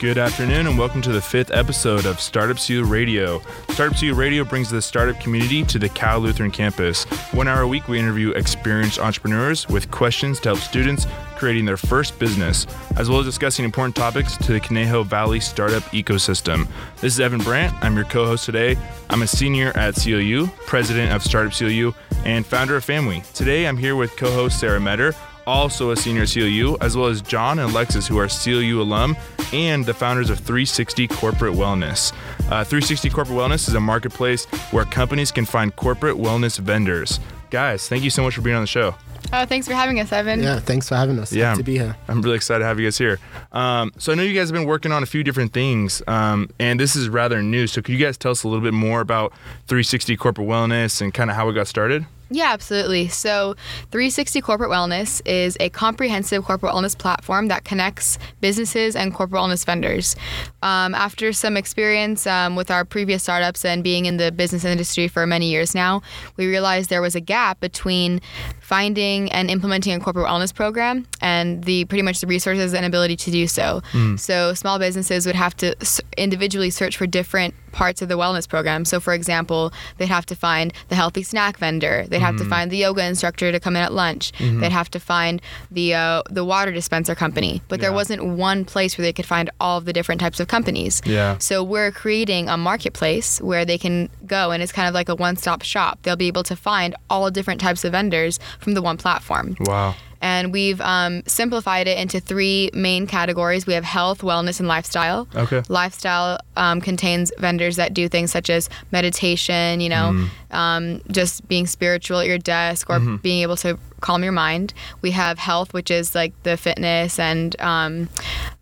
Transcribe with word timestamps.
Good 0.00 0.18
afternoon, 0.18 0.66
and 0.66 0.76
welcome 0.76 1.00
to 1.02 1.12
the 1.12 1.22
fifth 1.22 1.52
episode 1.52 2.04
of 2.04 2.20
Startup 2.20 2.58
CLU 2.58 2.84
Radio. 2.84 3.40
Startup 3.70 3.96
CLU 3.96 4.12
Radio 4.14 4.44
brings 4.44 4.68
the 4.68 4.82
startup 4.82 5.18
community 5.20 5.62
to 5.64 5.78
the 5.78 5.88
Cal 5.88 6.18
Lutheran 6.18 6.50
campus. 6.50 7.04
One 7.32 7.46
hour 7.46 7.62
a 7.62 7.68
week, 7.68 7.86
we 7.86 7.98
interview 7.98 8.30
experienced 8.30 8.98
entrepreneurs 8.98 9.68
with 9.68 9.90
questions 9.90 10.40
to 10.40 10.50
help 10.50 10.58
students 10.58 11.06
creating 11.36 11.64
their 11.64 11.76
first 11.76 12.18
business, 12.18 12.66
as 12.96 13.08
well 13.08 13.20
as 13.20 13.24
discussing 13.24 13.64
important 13.64 13.94
topics 13.94 14.36
to 14.38 14.52
the 14.52 14.60
Conejo 14.60 15.04
Valley 15.04 15.40
startup 15.40 15.84
ecosystem. 15.84 16.66
This 16.96 17.14
is 17.14 17.20
Evan 17.20 17.40
Brandt. 17.40 17.74
I'm 17.80 17.94
your 17.94 18.04
co 18.04 18.26
host 18.26 18.44
today. 18.44 18.76
I'm 19.10 19.22
a 19.22 19.26
senior 19.26 19.72
at 19.76 19.94
CLU, 19.94 20.48
president 20.66 21.12
of 21.12 21.22
Startup 21.22 21.52
CLU, 21.52 21.94
and 22.24 22.44
founder 22.44 22.76
of 22.76 22.84
Family. 22.84 23.22
Today, 23.32 23.66
I'm 23.66 23.76
here 23.76 23.96
with 23.96 24.16
co 24.16 24.30
host 24.30 24.58
Sarah 24.58 24.80
Meder 24.80 25.14
also 25.46 25.90
a 25.90 25.96
senior 25.96 26.22
at 26.22 26.32
CLU, 26.32 26.76
as 26.80 26.96
well 26.96 27.06
as 27.06 27.20
John 27.22 27.58
and 27.58 27.70
Alexis, 27.70 28.06
who 28.06 28.18
are 28.18 28.28
CLU 28.28 28.80
alum 28.80 29.16
and 29.52 29.84
the 29.84 29.94
founders 29.94 30.30
of 30.30 30.38
360 30.38 31.08
Corporate 31.08 31.54
Wellness. 31.54 32.12
Uh, 32.50 32.64
360 32.64 33.10
Corporate 33.10 33.38
Wellness 33.38 33.68
is 33.68 33.74
a 33.74 33.80
marketplace 33.80 34.44
where 34.70 34.84
companies 34.84 35.30
can 35.30 35.44
find 35.44 35.74
corporate 35.76 36.16
wellness 36.16 36.58
vendors. 36.58 37.20
Guys, 37.50 37.88
thank 37.88 38.02
you 38.02 38.10
so 38.10 38.22
much 38.22 38.34
for 38.34 38.40
being 38.40 38.56
on 38.56 38.62
the 38.62 38.66
show. 38.66 38.94
Oh, 39.32 39.46
thanks 39.46 39.66
for 39.66 39.74
having 39.74 39.98
us, 40.00 40.12
Evan. 40.12 40.42
Yeah, 40.42 40.60
thanks 40.60 40.88
for 40.88 40.96
having 40.96 41.18
us. 41.18 41.32
Yeah, 41.32 41.54
to 41.54 41.62
be 41.62 41.78
here. 41.78 41.96
I'm 42.08 42.20
really 42.22 42.36
excited 42.36 42.60
to 42.60 42.66
have 42.66 42.78
you 42.78 42.86
guys 42.86 42.98
here. 42.98 43.18
Um, 43.52 43.92
so 43.98 44.12
I 44.12 44.14
know 44.14 44.22
you 44.22 44.34
guys 44.34 44.48
have 44.48 44.54
been 44.54 44.66
working 44.66 44.92
on 44.92 45.02
a 45.02 45.06
few 45.06 45.24
different 45.24 45.52
things, 45.52 46.02
um, 46.06 46.50
and 46.58 46.78
this 46.78 46.94
is 46.94 47.08
rather 47.08 47.42
new. 47.42 47.66
So 47.66 47.80
could 47.82 47.92
you 47.94 48.04
guys 48.04 48.16
tell 48.16 48.32
us 48.32 48.44
a 48.44 48.48
little 48.48 48.62
bit 48.62 48.74
more 48.74 49.00
about 49.00 49.32
360 49.66 50.16
Corporate 50.16 50.46
Wellness 50.46 51.00
and 51.00 51.12
kind 51.12 51.30
of 51.30 51.36
how 51.36 51.48
it 51.48 51.54
got 51.54 51.66
started? 51.66 52.06
Yeah, 52.34 52.52
absolutely. 52.52 53.06
So, 53.06 53.54
360 53.92 54.40
Corporate 54.40 54.68
Wellness 54.68 55.22
is 55.24 55.56
a 55.60 55.68
comprehensive 55.68 56.44
corporate 56.44 56.72
wellness 56.72 56.98
platform 56.98 57.46
that 57.46 57.62
connects 57.62 58.18
businesses 58.40 58.96
and 58.96 59.14
corporate 59.14 59.40
wellness 59.40 59.64
vendors. 59.64 60.16
Um, 60.60 60.96
after 60.96 61.32
some 61.32 61.56
experience 61.56 62.26
um, 62.26 62.56
with 62.56 62.72
our 62.72 62.84
previous 62.84 63.22
startups 63.22 63.64
and 63.64 63.84
being 63.84 64.06
in 64.06 64.16
the 64.16 64.32
business 64.32 64.64
industry 64.64 65.06
for 65.06 65.28
many 65.28 65.48
years 65.48 65.76
now, 65.76 66.02
we 66.36 66.48
realized 66.48 66.90
there 66.90 67.00
was 67.00 67.14
a 67.14 67.20
gap 67.20 67.60
between 67.60 68.20
finding 68.64 69.30
and 69.30 69.50
implementing 69.50 69.92
a 69.92 70.00
corporate 70.00 70.26
wellness 70.26 70.54
program 70.54 71.06
and 71.20 71.64
the 71.64 71.84
pretty 71.84 72.02
much 72.02 72.20
the 72.20 72.26
resources 72.26 72.72
and 72.72 72.86
ability 72.86 73.14
to 73.14 73.30
do 73.30 73.46
so. 73.46 73.82
Mm. 73.92 74.18
So, 74.18 74.54
small 74.54 74.78
businesses 74.78 75.26
would 75.26 75.34
have 75.34 75.54
to 75.58 75.76
individually 76.16 76.70
search 76.70 76.96
for 76.96 77.06
different 77.06 77.54
parts 77.74 78.00
of 78.00 78.08
the 78.08 78.16
wellness 78.16 78.48
program. 78.48 78.84
So, 78.84 79.00
for 79.00 79.12
example, 79.12 79.72
they'd 79.98 80.08
have 80.08 80.24
to 80.26 80.36
find 80.36 80.72
the 80.88 80.94
healthy 80.94 81.22
snack 81.22 81.58
vendor. 81.58 82.06
They'd 82.08 82.20
have 82.20 82.36
to 82.38 82.44
find 82.44 82.70
the 82.70 82.78
yoga 82.78 83.04
instructor 83.04 83.52
to 83.52 83.60
come 83.60 83.76
in 83.76 83.82
at 83.82 83.92
lunch. 83.92 84.32
Mm-hmm. 84.32 84.60
They'd 84.60 84.72
have 84.72 84.90
to 84.92 85.00
find 85.00 85.42
the 85.70 85.94
uh, 85.94 86.22
the 86.30 86.44
water 86.44 86.72
dispenser 86.72 87.14
company. 87.14 87.60
But 87.68 87.78
yeah. 87.78 87.82
there 87.82 87.92
wasn't 87.92 88.24
one 88.24 88.64
place 88.64 88.96
where 88.96 89.02
they 89.02 89.12
could 89.12 89.26
find 89.26 89.50
all 89.60 89.78
of 89.78 89.84
the 89.84 89.92
different 89.92 90.20
types 90.20 90.40
of 90.40 90.48
companies. 90.48 91.02
Yeah. 91.04 91.36
So 91.38 91.62
we're 91.62 91.90
creating 91.90 92.48
a 92.48 92.56
marketplace 92.56 93.40
where 93.42 93.64
they 93.64 93.76
can 93.76 94.08
go, 94.26 94.52
and 94.52 94.62
it's 94.62 94.72
kind 94.72 94.88
of 94.88 94.94
like 94.94 95.08
a 95.08 95.14
one 95.14 95.36
stop 95.36 95.62
shop. 95.62 95.98
They'll 96.02 96.16
be 96.16 96.28
able 96.28 96.44
to 96.44 96.56
find 96.56 96.94
all 97.10 97.30
different 97.30 97.60
types 97.60 97.84
of 97.84 97.92
vendors 97.92 98.38
from 98.60 98.74
the 98.74 98.82
one 98.82 98.96
platform. 98.96 99.56
Wow 99.60 99.94
and 100.24 100.54
we've 100.54 100.80
um, 100.80 101.22
simplified 101.26 101.86
it 101.86 101.98
into 101.98 102.18
three 102.18 102.70
main 102.72 103.06
categories. 103.06 103.66
We 103.66 103.74
have 103.74 103.84
health, 103.84 104.22
wellness, 104.22 104.58
and 104.58 104.66
lifestyle. 104.66 105.28
Okay. 105.36 105.62
Lifestyle 105.68 106.38
um, 106.56 106.80
contains 106.80 107.30
vendors 107.36 107.76
that 107.76 107.92
do 107.92 108.08
things 108.08 108.32
such 108.32 108.48
as 108.48 108.70
meditation, 108.90 109.82
you 109.82 109.90
know, 109.90 110.12
mm. 110.14 110.56
um, 110.56 111.02
just 111.10 111.46
being 111.46 111.66
spiritual 111.66 112.20
at 112.20 112.26
your 112.26 112.38
desk 112.38 112.88
or 112.88 113.00
mm-hmm. 113.00 113.16
being 113.16 113.42
able 113.42 113.56
to 113.56 113.78
calm 114.00 114.22
your 114.22 114.32
mind. 114.32 114.72
We 115.02 115.10
have 115.10 115.38
health, 115.38 115.74
which 115.74 115.90
is 115.90 116.14
like 116.14 116.32
the 116.42 116.56
fitness 116.56 117.18
and, 117.18 117.60
um, 117.60 118.08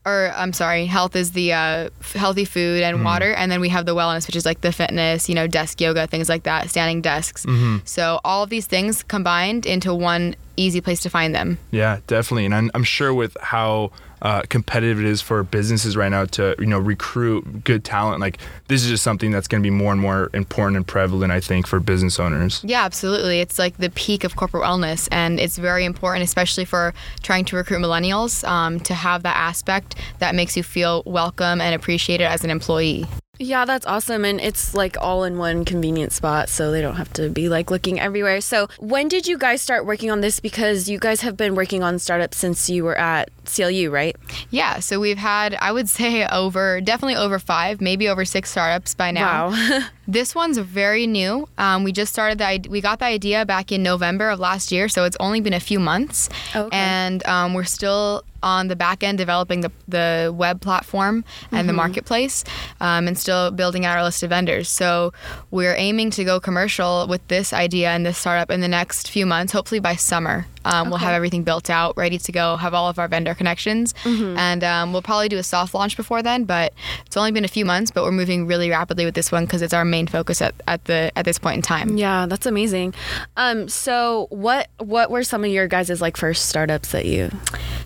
or 0.05 0.33
I'm 0.35 0.53
sorry, 0.53 0.87
health 0.87 1.15
is 1.15 1.31
the 1.31 1.53
uh, 1.53 1.91
healthy 2.15 2.45
food 2.45 2.83
and 2.83 2.99
mm 2.99 3.03
water, 3.03 3.35
and 3.35 3.51
then 3.51 3.61
we 3.61 3.69
have 3.69 3.85
the 3.85 3.97
wellness, 3.97 4.29
which 4.29 4.37
is 4.37 4.47
like 4.47 4.61
the 4.61 4.71
fitness, 4.71 5.29
you 5.29 5.35
know, 5.35 5.49
desk 5.49 5.81
yoga, 5.81 6.07
things 6.07 6.29
like 6.29 6.45
that, 6.45 6.71
standing 6.71 7.03
desks. 7.03 7.45
Mm-hmm. 7.45 7.79
So 7.85 8.21
all 8.25 8.45
of 8.45 8.51
these 8.51 8.67
things 8.67 9.03
combined 9.03 9.67
into 9.67 9.93
one 9.93 10.37
easy 10.57 10.81
place 10.81 11.01
to 11.01 11.11
find 11.11 11.35
them. 11.35 11.59
Yeah, 11.71 12.01
definitely, 12.07 12.47
and 12.47 12.55
I'm, 12.55 12.71
I'm 12.75 12.85
sure 12.85 13.13
with 13.13 13.37
how 13.41 13.93
uh, 14.23 14.43
competitive 14.49 15.01
it 15.01 15.05
is 15.05 15.21
for 15.21 15.43
businesses 15.43 15.97
right 15.97 16.09
now 16.09 16.25
to 16.25 16.55
you 16.59 16.67
know 16.67 16.79
recruit 16.79 17.65
good 17.65 17.85
talent. 17.85 18.21
Like 18.21 18.39
this 18.69 18.83
is 18.85 18.89
just 18.89 19.03
something 19.03 19.33
that's 19.33 19.49
going 19.49 19.63
to 19.63 19.67
be 19.67 19.71
more 19.71 19.93
and 19.93 20.01
more 20.01 20.31
important 20.33 20.77
and 20.77 20.87
prevalent, 20.87 21.33
I 21.33 21.41
think, 21.41 21.67
for 21.67 21.81
business 21.81 22.21
owners. 22.21 22.63
Yeah, 22.65 22.85
absolutely. 22.85 23.41
It's 23.41 23.59
like 23.59 23.77
the 23.79 23.91
peak 23.91 24.25
of 24.25 24.37
corporate 24.37 24.63
wellness, 24.63 25.09
and 25.11 25.41
it's 25.41 25.59
very 25.59 25.85
important, 25.85 26.23
especially 26.23 26.65
for 26.65 26.95
trying 27.23 27.45
to 27.47 27.57
recruit 27.57 27.81
millennials, 27.81 28.47
um, 28.49 28.79
to 28.81 28.95
have 28.95 29.25
that 29.25 29.37
aspect 29.37 29.97
that 30.21 30.35
makes 30.35 30.57
you 30.57 30.63
feel 30.63 31.03
welcome 31.05 31.61
and 31.61 31.75
appreciated 31.75 32.25
as 32.25 32.45
an 32.45 32.51
employee. 32.51 33.07
Yeah, 33.43 33.65
that's 33.65 33.85
awesome. 33.87 34.25
And 34.25 34.41
it's 34.41 34.73
like 34.73 34.97
all 35.01 35.25
in 35.25 35.37
one 35.37 35.65
convenient 35.65 36.13
spot, 36.13 36.49
so 36.49 36.71
they 36.71 36.81
don't 36.81 36.95
have 36.95 37.13
to 37.15 37.29
be 37.29 37.49
like 37.49 37.71
looking 37.71 37.99
everywhere. 37.99 38.41
So, 38.41 38.69
when 38.79 39.09
did 39.09 39.27
you 39.27 39.37
guys 39.37 39.61
start 39.61 39.85
working 39.85 40.11
on 40.11 40.21
this? 40.21 40.39
Because 40.39 40.89
you 40.89 40.99
guys 40.99 41.23
have 41.23 41.37
been 41.37 41.55
working 41.55 41.83
on 41.83 41.99
startups 41.99 42.39
since 42.39 42.71
you 42.71 42.85
were 42.85 42.97
at 42.97 43.31
CLU, 43.45 43.91
right? 43.91 44.17
Yeah. 44.51 44.79
So, 44.79 45.01
we've 45.01 45.19
had, 45.19 45.55
I 45.55 45.73
would 45.73 45.89
say, 45.99 46.25
over 46.27 46.81
definitely 46.81 47.17
over 47.17 47.39
five, 47.39 47.81
maybe 47.81 48.09
over 48.09 48.25
six 48.25 48.51
startups 48.51 48.95
by 48.95 49.11
now. 49.11 49.51
Wow. 49.51 49.81
this 50.07 50.35
one's 50.35 50.59
very 50.59 51.07
new. 51.07 51.49
Um, 51.59 51.85
we 51.85 51.93
just 51.93 52.13
started 52.13 52.39
the, 52.39 52.69
we 52.69 52.81
got 52.81 52.99
the 52.99 53.05
idea 53.05 53.47
back 53.47 53.71
in 53.71 53.83
November 53.83 54.31
of 54.31 54.41
last 54.41 54.73
year, 54.73 54.89
so 54.89 55.05
it's 55.05 55.17
only 55.21 55.41
been 55.41 55.55
a 55.55 55.61
few 55.61 55.79
months. 55.79 56.29
Okay. 56.55 56.77
And 56.77 57.25
um, 57.27 57.55
we're 57.55 57.65
still 57.65 58.25
on 58.43 58.69
the 58.69 58.77
back 58.77 59.05
end 59.05 59.19
developing 59.19 59.61
the, 59.61 59.71
the 59.87 60.35
web 60.37 60.61
platform 60.61 61.25
and 61.51 61.59
mm-hmm. 61.59 61.67
the 61.69 61.73
marketplace 61.73 62.45
um, 62.81 63.07
and 63.07 63.17
still 63.17 63.51
building 63.53 63.85
out 63.85 63.97
our 63.97 64.03
list 64.03 64.23
of 64.23 64.31
vendors. 64.31 64.69
So 64.69 65.13
we're 65.51 65.77
aiming 65.77 66.11
to 66.13 66.25
go 66.25 66.41
commercial 66.41 67.07
with 67.07 67.27
this 67.29 67.53
idea 67.53 67.91
and 67.91 68.05
this 68.05 68.19
startup 68.19 68.51
in 68.51 68.61
the 68.61 68.69
next 68.69 69.11
few 69.11 69.27
months, 69.27 69.53
hopefully 69.53 69.81
by 69.81 69.95
summer. 69.95 70.47
Um, 70.65 70.83
okay. 70.83 70.91
We'll 70.91 70.99
have 70.99 71.15
everything 71.15 71.43
built 71.43 71.71
out, 71.71 71.97
ready 71.97 72.19
to 72.19 72.33
go, 72.33 72.57
have 72.57 72.75
all 72.75 72.89
of 72.89 72.99
our 72.99 73.09
vendor 73.09 73.35
connections, 73.35 73.95
mm-hmm. 74.05 74.37
and 74.37 74.65
um, 74.65 74.93
we'll 74.93 75.03
probably 75.03 75.29
do 75.29 75.39
a 75.39 75.43
soft 75.43 75.75
launch 75.75 75.97
before 75.97 76.23
then. 76.23 76.45
But 76.45 76.73
it's 77.07 77.17
only 77.17 77.33
been 77.33 77.45
a 77.45 77.49
few 77.49 77.65
months, 77.65 77.91
but 77.91 78.05
we're 78.05 78.13
moving 78.13 78.47
really 78.47 78.71
rapidly 78.71 79.05
with 79.05 79.15
this 79.15 79.33
one 79.33 79.45
because 79.45 79.63
it's 79.63 79.75
our 79.75 79.85
main 79.85 80.07
focus 80.07 80.43
at, 80.43 80.55
at 80.67 80.85
the 80.85 81.13
at 81.17 81.25
this 81.25 81.39
point 81.39 81.57
in 81.57 81.63
time. 81.63 81.97
Yeah, 81.97 82.27
that's 82.27 82.47
amazing. 82.47 82.95
Um, 83.37 83.69
so 83.69 84.27
what 84.31 84.69
what 84.79 85.11
were 85.11 85.23
some 85.23 85.45
of 85.45 85.51
your 85.51 85.67
guys' 85.67 86.01
like 86.01 86.17
first 86.17 86.47
startups 86.47 86.93
that 86.93 87.07
you? 87.07 87.31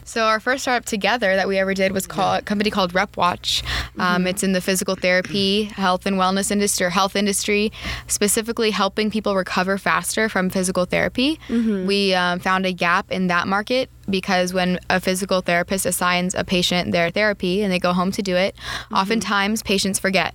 So 0.04 0.24
our 0.24 0.38
first 0.38 0.62
startup 0.62 0.84
together 0.84 1.34
that 1.34 1.48
we 1.48 1.58
ever 1.58 1.74
did 1.74 1.92
was 1.92 2.06
called 2.06 2.38
a 2.38 2.42
company 2.42 2.70
called 2.70 2.92
RepWatch. 2.92 3.64
Um, 3.98 4.18
mm-hmm. 4.18 4.26
It's 4.28 4.42
in 4.42 4.52
the 4.52 4.60
physical 4.60 4.94
therapy, 4.94 5.64
health 5.64 6.06
and 6.06 6.16
wellness 6.16 6.50
industry, 6.50 6.86
or 6.86 6.90
health 6.90 7.16
industry, 7.16 7.72
specifically 8.06 8.70
helping 8.70 9.10
people 9.10 9.34
recover 9.34 9.78
faster 9.78 10.28
from 10.28 10.48
physical 10.48 10.84
therapy. 10.84 11.40
Mm-hmm. 11.48 11.86
We 11.86 12.14
um, 12.14 12.38
found 12.38 12.65
a 12.66 12.72
gap 12.72 13.10
in 13.10 13.28
that 13.28 13.48
market 13.48 13.90
because 14.08 14.52
when 14.52 14.78
a 14.88 15.00
physical 15.00 15.40
therapist 15.40 15.86
assigns 15.86 16.34
a 16.34 16.44
patient 16.44 16.92
their 16.92 17.10
therapy 17.10 17.62
and 17.62 17.72
they 17.72 17.78
go 17.78 17.92
home 17.92 18.10
to 18.12 18.22
do 18.22 18.36
it, 18.36 18.54
mm-hmm. 18.56 18.94
oftentimes 18.94 19.62
patients 19.62 19.98
forget. 19.98 20.34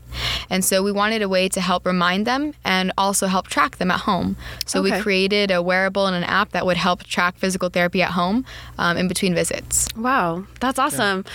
And 0.49 0.63
so 0.65 0.83
we 0.83 0.91
wanted 0.91 1.21
a 1.21 1.29
way 1.29 1.47
to 1.49 1.61
help 1.61 1.85
remind 1.85 2.27
them 2.27 2.53
and 2.63 2.91
also 2.97 3.27
help 3.27 3.47
track 3.47 3.77
them 3.77 3.91
at 3.91 4.01
home. 4.01 4.35
So 4.65 4.79
okay. 4.79 4.97
we 4.97 5.01
created 5.01 5.51
a 5.51 5.61
wearable 5.61 6.07
and 6.07 6.15
an 6.15 6.23
app 6.23 6.49
that 6.51 6.65
would 6.65 6.77
help 6.77 7.03
track 7.03 7.37
physical 7.37 7.69
therapy 7.69 8.01
at 8.01 8.11
home 8.11 8.45
um, 8.77 8.97
in 8.97 9.07
between 9.07 9.33
visits. 9.33 9.87
Wow, 9.95 10.45
that's 10.59 10.79
awesome. 10.79 11.25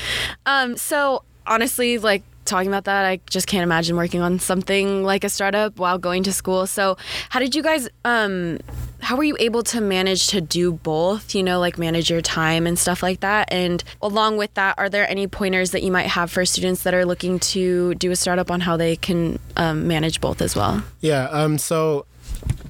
Yeah. 0.47 0.63
Um, 0.63 0.77
so 0.77 1.23
honestly, 1.47 1.99
like 1.99 2.23
talking 2.47 2.69
about 2.69 2.85
that, 2.85 3.05
I 3.05 3.21
just 3.29 3.47
can't 3.47 3.63
imagine 3.63 3.97
working 3.97 4.21
on 4.21 4.39
something 4.39 5.03
like 5.03 5.25
a 5.25 5.29
startup 5.29 5.79
while 5.79 5.99
going 5.99 6.23
to 6.25 6.33
school. 6.33 6.67
So, 6.67 6.97
how 7.29 7.41
did 7.41 7.55
you 7.55 7.63
guys? 7.63 7.89
Um, 8.05 8.59
how 9.01 9.17
were 9.17 9.25
you 9.25 9.37
able 9.39 9.63
to 9.65 9.81
manage 9.81 10.29
to 10.29 10.41
do 10.41 10.73
both? 10.73 11.35
You 11.35 11.43
know, 11.43 11.61
like 11.61 11.79
manage 11.79 12.11
your 12.11 12.21
time 12.23 12.67
and 12.67 12.79
stuff 12.79 13.03
like 13.03 13.21
that. 13.21 13.53
And 13.53 13.83
along 14.03 14.37
with 14.37 14.53
that, 14.55 14.79
are 14.79 14.89
there 14.89 15.09
any 15.09 15.27
pointers 15.27 15.71
that 15.73 15.83
you 15.83 15.93
might 15.93 16.07
have 16.07 16.31
for 16.31 16.45
students 16.45 16.83
that 16.85 16.95
are 16.95 17.05
looking 17.05 17.39
to 17.41 17.95
do 17.95 18.11
a 18.11 18.17
startup 18.17 18.51
on 18.51 18.61
how 18.61 18.77
they 18.77 18.97
can 18.97 19.39
um, 19.57 19.87
manage 19.87 20.21
both 20.21 20.41
as 20.41 20.57
well? 20.57 20.83
Yeah. 21.01 21.29
Um. 21.31 21.59
So 21.59 22.07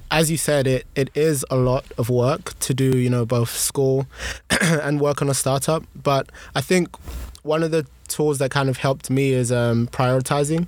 as 0.09 0.31
you 0.31 0.37
said, 0.37 0.67
it, 0.67 0.85
it 0.95 1.09
is 1.15 1.45
a 1.49 1.55
lot 1.55 1.85
of 1.97 2.09
work 2.09 2.57
to 2.59 2.73
do, 2.73 2.97
you 2.97 3.09
know, 3.09 3.25
both 3.25 3.49
school 3.49 4.07
and 4.61 5.01
work 5.01 5.21
on 5.21 5.29
a 5.29 5.33
startup. 5.33 5.83
But 5.95 6.29
I 6.55 6.61
think 6.61 6.95
one 7.43 7.63
of 7.63 7.71
the 7.71 7.85
tools 8.07 8.37
that 8.39 8.51
kind 8.51 8.69
of 8.69 8.77
helped 8.77 9.09
me 9.09 9.33
is 9.33 9.51
um, 9.51 9.87
prioritizing. 9.87 10.67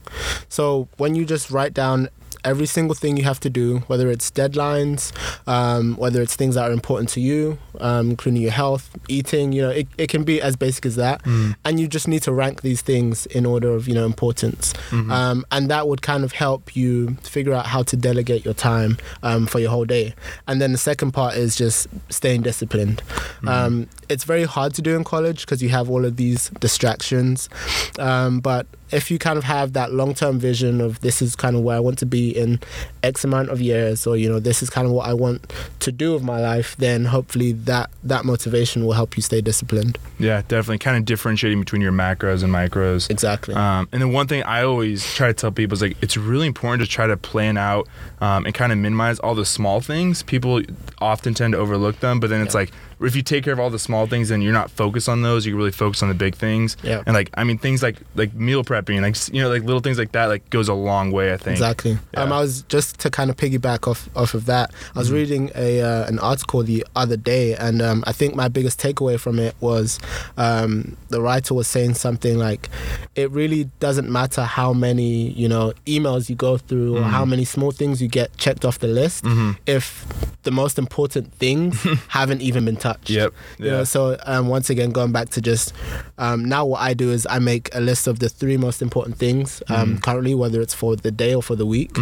So 0.50 0.88
when 0.98 1.16
you 1.16 1.26
just 1.26 1.52
write 1.52 1.74
down 1.74 2.10
every 2.50 2.66
single 2.66 2.96
thing 2.96 3.16
you 3.18 3.24
have 3.24 3.40
to 3.42 3.50
do, 3.50 3.80
whether 3.88 4.10
it's 4.10 4.30
deadlines, 4.32 5.12
um, 5.48 5.96
whether 5.98 6.22
it's 6.22 6.36
things 6.36 6.56
that 6.56 6.70
are 6.70 6.74
important 6.74 7.10
to 7.10 7.22
you, 7.22 7.58
um, 7.80 8.10
including 8.12 8.42
your 8.42 8.52
health, 8.52 8.90
eating. 9.08 9.52
You 9.54 9.62
know, 9.64 9.70
it, 9.70 9.88
it 9.98 10.08
can 10.10 10.24
be 10.24 10.42
as 10.42 10.56
basic 10.56 10.86
as 10.86 10.96
that, 10.96 11.22
and 11.66 11.80
you 11.80 11.88
just 11.88 12.08
need 12.08 12.24
to 12.24 12.34
rank 12.34 12.62
these 12.62 12.82
things 12.82 13.26
in 13.28 13.46
order 13.46 13.70
of 13.72 13.88
you 13.88 13.94
know 13.94 14.06
importance, 14.06 14.74
um, 15.12 15.46
and 15.52 15.70
that 15.70 15.88
would 15.88 16.02
kind 16.02 16.24
of 16.24 16.32
help 16.34 16.76
you 16.76 17.16
figure 17.24 17.54
out 17.54 17.68
how 17.68 17.84
to 17.84 17.96
delegate 17.96 18.44
your 18.46 18.54
time 18.56 18.98
um, 19.24 19.46
for 19.48 19.60
your 19.60 19.70
whole 19.70 19.86
day. 19.86 20.14
And 20.48 20.60
then 20.62 20.72
the 20.72 20.78
second 20.78 21.12
part 21.12 21.36
is 21.36 21.56
just 21.56 21.88
staying 22.10 22.42
disciplined. 22.42 23.02
Um, 23.48 23.88
it's 24.10 24.24
very 24.24 24.44
hard 24.46 24.74
to 24.76 24.82
do 24.82 24.96
in 24.96 25.04
college 25.04 25.42
because 25.46 25.62
you 25.62 25.70
have 25.70 25.90
all 25.90 26.04
of 26.06 26.16
these 26.16 26.50
distractions, 26.60 27.50
um, 28.00 28.40
but 28.40 28.66
if 28.92 29.12
you 29.12 29.20
kind 29.20 29.38
of 29.38 29.44
have 29.44 29.74
that 29.74 29.92
long-term 29.94 30.40
vision 30.40 30.82
of 30.82 31.00
this 31.02 31.22
is 31.22 31.36
kind 31.36 31.56
of 31.56 31.62
where 31.64 31.78
I 31.78 31.80
want 31.80 31.98
to 32.00 32.06
be 32.06 32.30
in 32.36 32.60
X 33.04 33.24
amount 33.24 33.50
of 33.50 33.62
years, 33.62 34.06
or 34.08 34.18
you 34.18 34.30
know 34.30 34.40
this 34.40 34.62
is 34.64 34.70
kind 34.70 34.88
of 34.88 34.94
what 34.94 35.08
I 35.08 35.14
want 35.14 35.52
to 35.80 35.92
do 35.92 36.14
with 36.14 36.24
my 36.24 36.40
life, 36.40 36.76
then 36.78 37.06
hopefully 37.06 37.52
that 37.54 37.90
that 38.04 38.26
motivation 38.26 38.86
will 38.86 38.94
help 38.94 39.16
you 39.18 39.22
stay 39.24 39.42
disciplined. 39.42 39.98
Yeah, 40.18 40.42
definitely. 40.48 40.80
Kind 40.80 40.98
of 40.98 41.06
differentiating 41.06 41.60
between 41.60 41.82
your 41.82 41.92
macros 41.92 42.44
and 42.44 42.52
micros. 42.54 43.10
Exactly. 43.10 43.56
Um, 43.56 43.88
and 43.92 44.02
then 44.02 44.12
one 44.12 44.28
thing 44.28 44.44
I 44.44 44.64
always 44.64 45.04
try 45.14 45.28
to 45.28 45.34
tell 45.34 45.52
people 45.52 45.76
is 45.76 45.82
like 45.82 45.98
it's 46.02 46.18
really 46.18 46.48
important 46.48 46.82
to 46.88 46.90
try 46.92 47.08
to 47.08 47.18
plan 47.18 47.58
out 47.58 47.88
um, 48.22 48.46
and 48.46 48.54
kind 48.54 48.72
of 48.72 48.78
minimize 48.78 49.20
all 49.20 49.36
the 49.36 49.46
small 49.46 49.82
things. 49.82 50.24
People 50.24 50.62
often 51.00 51.34
tend 51.34 51.54
to 51.54 51.60
overlook 51.60 52.00
them, 52.00 52.20
but 52.20 52.30
then 52.30 52.42
it's 52.42 52.54
Yeah. 52.54 52.62
like 52.62 52.72
if 53.02 53.16
you 53.16 53.22
take 53.22 53.44
care 53.44 53.54
of 53.54 53.60
all 53.60 53.70
the 53.70 53.80
small 53.80 54.08
things, 54.08 54.30
and 54.32 54.44
you're 54.44 54.54
not 54.54 54.70
focused 54.70 55.08
on 55.08 55.22
those. 55.22 55.46
You 55.46 55.56
really 55.56 55.72
focus 55.72 56.04
on 56.04 56.10
the 56.10 56.16
big 56.16 56.36
things. 56.36 56.76
Yeah. 56.84 57.04
And 57.06 57.14
like 57.14 57.30
I 57.36 57.44
mean 57.44 57.58
things 57.58 57.82
like 57.82 57.98
like 58.16 58.34
meal 58.34 58.64
prepping, 58.64 59.02
like 59.02 59.34
you 59.34 59.42
know 59.42 59.50
like 59.50 59.64
little 59.64 59.80
things 59.80 59.98
like 59.98 60.12
that, 60.12 60.26
like 60.26 60.50
goes 60.50 60.68
a 60.68 60.74
long 60.74 61.12
way. 61.12 61.34
I 61.34 61.38
think. 61.38 61.54
Exactly. 61.54 61.98
Um, 62.16 62.34
I 62.34 62.42
was 62.42 62.64
just 62.64 63.00
to 63.00 63.10
kind 63.10 63.30
of 63.30 63.38
piggyback 63.38 63.88
off 63.88 64.10
off 64.16 64.34
of 64.34 64.46
that. 64.48 64.72
I 64.96 65.00
was 65.00 65.12
reading 65.12 65.52
a 65.56 65.82
uh, 65.82 66.08
an 66.08 66.20
article 66.20 66.64
the 66.64 66.86
other 66.96 67.18
day, 67.18 67.56
and 67.56 67.82
um, 67.82 68.04
I 68.06 68.12
think 68.12 68.36
my 68.36 68.48
biggest 68.48 68.80
takeaway 68.80 69.20
from 69.20 69.40
it 69.40 69.56
was 69.60 70.00
um, 70.38 70.98
the 71.10 71.22
writer 71.22 71.54
was 71.54 71.68
saying 71.68 71.94
something 71.94 72.38
like, 72.38 72.70
"It 73.16 73.32
really 73.32 73.66
doesn't 73.80 74.10
matter 74.10 74.44
how 74.44 74.74
many 74.74 75.30
you 75.30 75.48
know 75.48 75.74
emails 75.86 76.30
you 76.30 76.36
go 76.36 76.58
through 76.58 76.98
or 76.98 77.04
how 77.04 77.24
many 77.26 77.46
small 77.46 77.72
things 77.72 78.02
you 78.02 78.08
get 78.08 78.36
checked 78.38 78.66
off 78.66 78.80
the 78.80 78.88
list 78.88 79.26
if 79.66 80.06
the 80.44 80.52
most 80.52 80.78
important 80.78 81.34
things 81.34 81.82
haven't 82.10 82.42
even 82.42 82.66
been 82.66 82.76
touched." 82.76 82.89
Yep. 83.06 83.34
You 83.58 83.66
Yeah. 83.66 83.72
know, 83.72 83.84
so 83.84 84.18
um, 84.26 84.48
once 84.50 84.70
again, 84.70 84.92
going 84.92 85.12
back 85.12 85.30
to 85.30 85.42
just 85.42 85.74
um, 86.18 86.46
now, 86.46 86.66
what 86.66 86.82
I 86.82 86.94
do 86.94 87.12
is 87.12 87.28
I 87.30 87.40
make 87.40 87.70
a 87.74 87.80
list 87.80 88.08
of 88.08 88.20
the 88.20 88.30
three 88.30 88.58
most 88.58 88.82
important 88.82 89.18
things 89.18 89.62
um, 89.70 89.76
Mm-hmm. 89.90 89.98
currently, 90.00 90.36
whether 90.36 90.62
it's 90.62 90.74
for 90.74 90.96
the 90.96 91.12
day 91.12 91.34
or 91.34 91.42
for 91.44 91.56
the 91.56 91.66
week, 91.66 91.98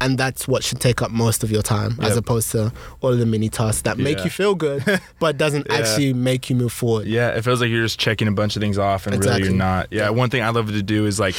and 0.00 0.16
that's 0.18 0.46
what 0.48 0.62
should 0.64 0.80
take 0.80 1.02
up 1.02 1.10
most 1.10 1.42
of 1.44 1.50
your 1.50 1.62
time, 1.62 1.96
as 2.00 2.16
opposed 2.16 2.50
to 2.52 2.72
all 3.00 3.16
the 3.16 3.26
mini 3.26 3.48
tasks 3.48 3.82
that 3.82 3.98
make 3.98 4.18
Yeah. 4.18 4.24
you 4.24 4.30
feel 4.30 4.54
good, 4.54 4.84
but 5.18 5.36
doesn't 5.36 5.66
Yeah. 5.68 5.76
actually 5.76 6.12
make 6.14 6.48
you 6.50 6.56
move 6.56 6.72
forward. 6.72 7.06
Yeah, 7.06 7.28
it 7.30 7.42
feels 7.42 7.60
like 7.60 7.70
you're 7.70 7.82
just 7.84 7.98
checking 7.98 8.28
a 8.28 8.32
bunch 8.32 8.56
of 8.56 8.60
things 8.62 8.78
off, 8.78 9.06
and 9.06 9.22
really 9.24 9.42
you're 9.42 9.52
not. 9.52 9.88
Yeah, 9.90 10.10
one 10.10 10.30
thing 10.30 10.42
I 10.42 10.50
love 10.50 10.68
to 10.72 10.82
do 10.82 11.06
is 11.06 11.18
like 11.20 11.34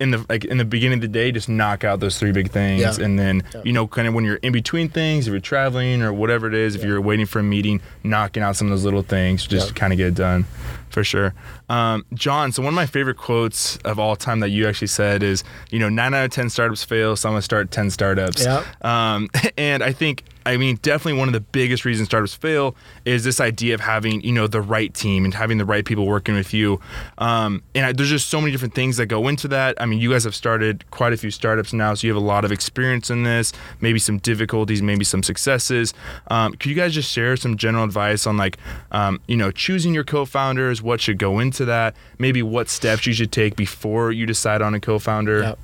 in 0.00 0.10
the 0.12 0.24
like 0.28 0.44
in 0.44 0.58
the 0.58 0.64
beginning 0.64 0.98
of 0.98 1.02
the 1.02 1.08
day, 1.08 1.32
just 1.32 1.48
knock 1.48 1.82
out 1.84 2.00
those 2.00 2.18
three 2.18 2.32
big 2.32 2.50
things, 2.50 2.80
Yeah. 2.98 3.04
and 3.04 3.18
then 3.18 3.42
Yeah. 3.54 3.62
you 3.64 3.72
know, 3.72 3.86
kind 3.86 4.06
of 4.06 4.14
when 4.14 4.24
you're 4.24 4.36
in 4.36 4.52
between 4.52 4.88
things, 4.88 5.26
if 5.26 5.32
you're 5.32 5.40
traveling 5.40 6.02
or 6.02 6.12
whatever 6.12 6.46
it 6.46 6.54
is, 6.54 6.74
if 6.76 6.84
you're 6.84 7.00
waiting 7.00 7.26
for 7.26 7.40
a 7.40 7.42
meeting, 7.42 7.80
knocking 8.04 8.42
out 8.42 8.56
some 8.56 8.68
of 8.68 8.70
those 8.70 8.84
little 8.84 9.02
things, 9.02 9.46
just 9.46 9.68
Yeah. 9.68 9.74
kind 9.74 9.92
of 9.92 9.96
get 9.96 10.06
it 10.08 10.14
done, 10.14 10.44
for 10.90 11.02
sure. 11.02 11.34
Um, 11.68 12.04
John, 12.14 12.52
so 12.52 12.62
one 12.62 12.68
of 12.72 12.76
my 12.76 12.86
favorite 12.86 13.16
quotes 13.16 13.76
of 13.78 13.98
all 13.98 14.14
time 14.16 14.40
that 14.40 14.50
you 14.50 14.68
actually 14.68 14.86
said 14.88 15.22
is, 15.22 15.42
you 15.70 15.78
know, 15.78 15.88
nine 15.88 16.14
out 16.14 16.24
of 16.24 16.30
ten 16.30 16.48
startups 16.48 16.84
fail, 16.84 17.16
so 17.16 17.28
I'm 17.28 17.32
gonna 17.32 17.42
start 17.42 17.70
ten 17.70 17.90
startups. 17.90 18.44
Yeah. 18.44 18.62
Um, 18.82 19.28
and 19.58 19.82
I 19.82 19.92
think, 19.92 20.22
I 20.46 20.56
mean, 20.56 20.78
definitely 20.82 21.18
one 21.18 21.28
of 21.28 21.32
the 21.32 21.40
biggest 21.40 21.84
reasons 21.84 22.08
startups 22.08 22.34
fail 22.34 22.76
is 23.04 23.24
this 23.24 23.40
idea 23.40 23.74
of 23.74 23.80
having, 23.80 24.20
you 24.22 24.32
know, 24.32 24.46
the 24.46 24.60
right 24.60 24.92
team 24.92 25.24
and 25.24 25.34
having 25.34 25.58
the 25.58 25.64
right 25.64 25.84
people 25.84 26.06
working 26.06 26.34
with 26.34 26.54
you. 26.54 26.80
Um, 27.18 27.62
and 27.74 27.86
I, 27.86 27.92
there's 27.92 28.08
just 28.08 28.28
so 28.28 28.40
many 28.40 28.52
different 28.52 28.74
things 28.74 28.96
that 28.96 29.06
go 29.06 29.28
into 29.28 29.48
that. 29.48 29.80
I 29.80 29.86
mean, 29.86 30.00
you 30.00 30.12
guys 30.12 30.24
have 30.24 30.34
started 30.34 30.90
quite 30.90 31.12
a 31.12 31.16
few 31.16 31.30
startups 31.30 31.72
now, 31.72 31.94
so 31.94 32.06
you 32.06 32.12
have 32.12 32.22
a 32.22 32.26
lot 32.26 32.44
of 32.44 32.52
experience 32.52 33.10
in 33.10 33.22
this, 33.22 33.52
maybe 33.80 33.98
some 33.98 34.18
difficulties, 34.18 34.82
maybe 34.82 35.04
some 35.04 35.22
successes. 35.22 35.94
Um, 36.28 36.52
could 36.52 36.66
you 36.66 36.76
guys 36.76 36.94
just 36.94 37.10
share 37.10 37.36
some 37.36 37.56
general 37.56 37.84
advice 37.84 38.26
on, 38.26 38.36
like, 38.36 38.58
um, 38.92 39.20
you 39.28 39.36
know, 39.36 39.50
choosing 39.50 39.94
your 39.94 40.04
co 40.04 40.24
founders, 40.24 40.82
what 40.82 41.00
should 41.00 41.18
go 41.18 41.38
into 41.38 41.64
that, 41.64 41.94
maybe 42.18 42.42
what 42.42 42.68
steps 42.68 43.06
you 43.06 43.12
should 43.12 43.32
take 43.32 43.56
before 43.56 44.12
you 44.12 44.26
decide 44.26 44.62
on 44.62 44.74
a 44.74 44.80
co 44.80 44.98
founder? 44.98 45.40
Yep. 45.40 45.58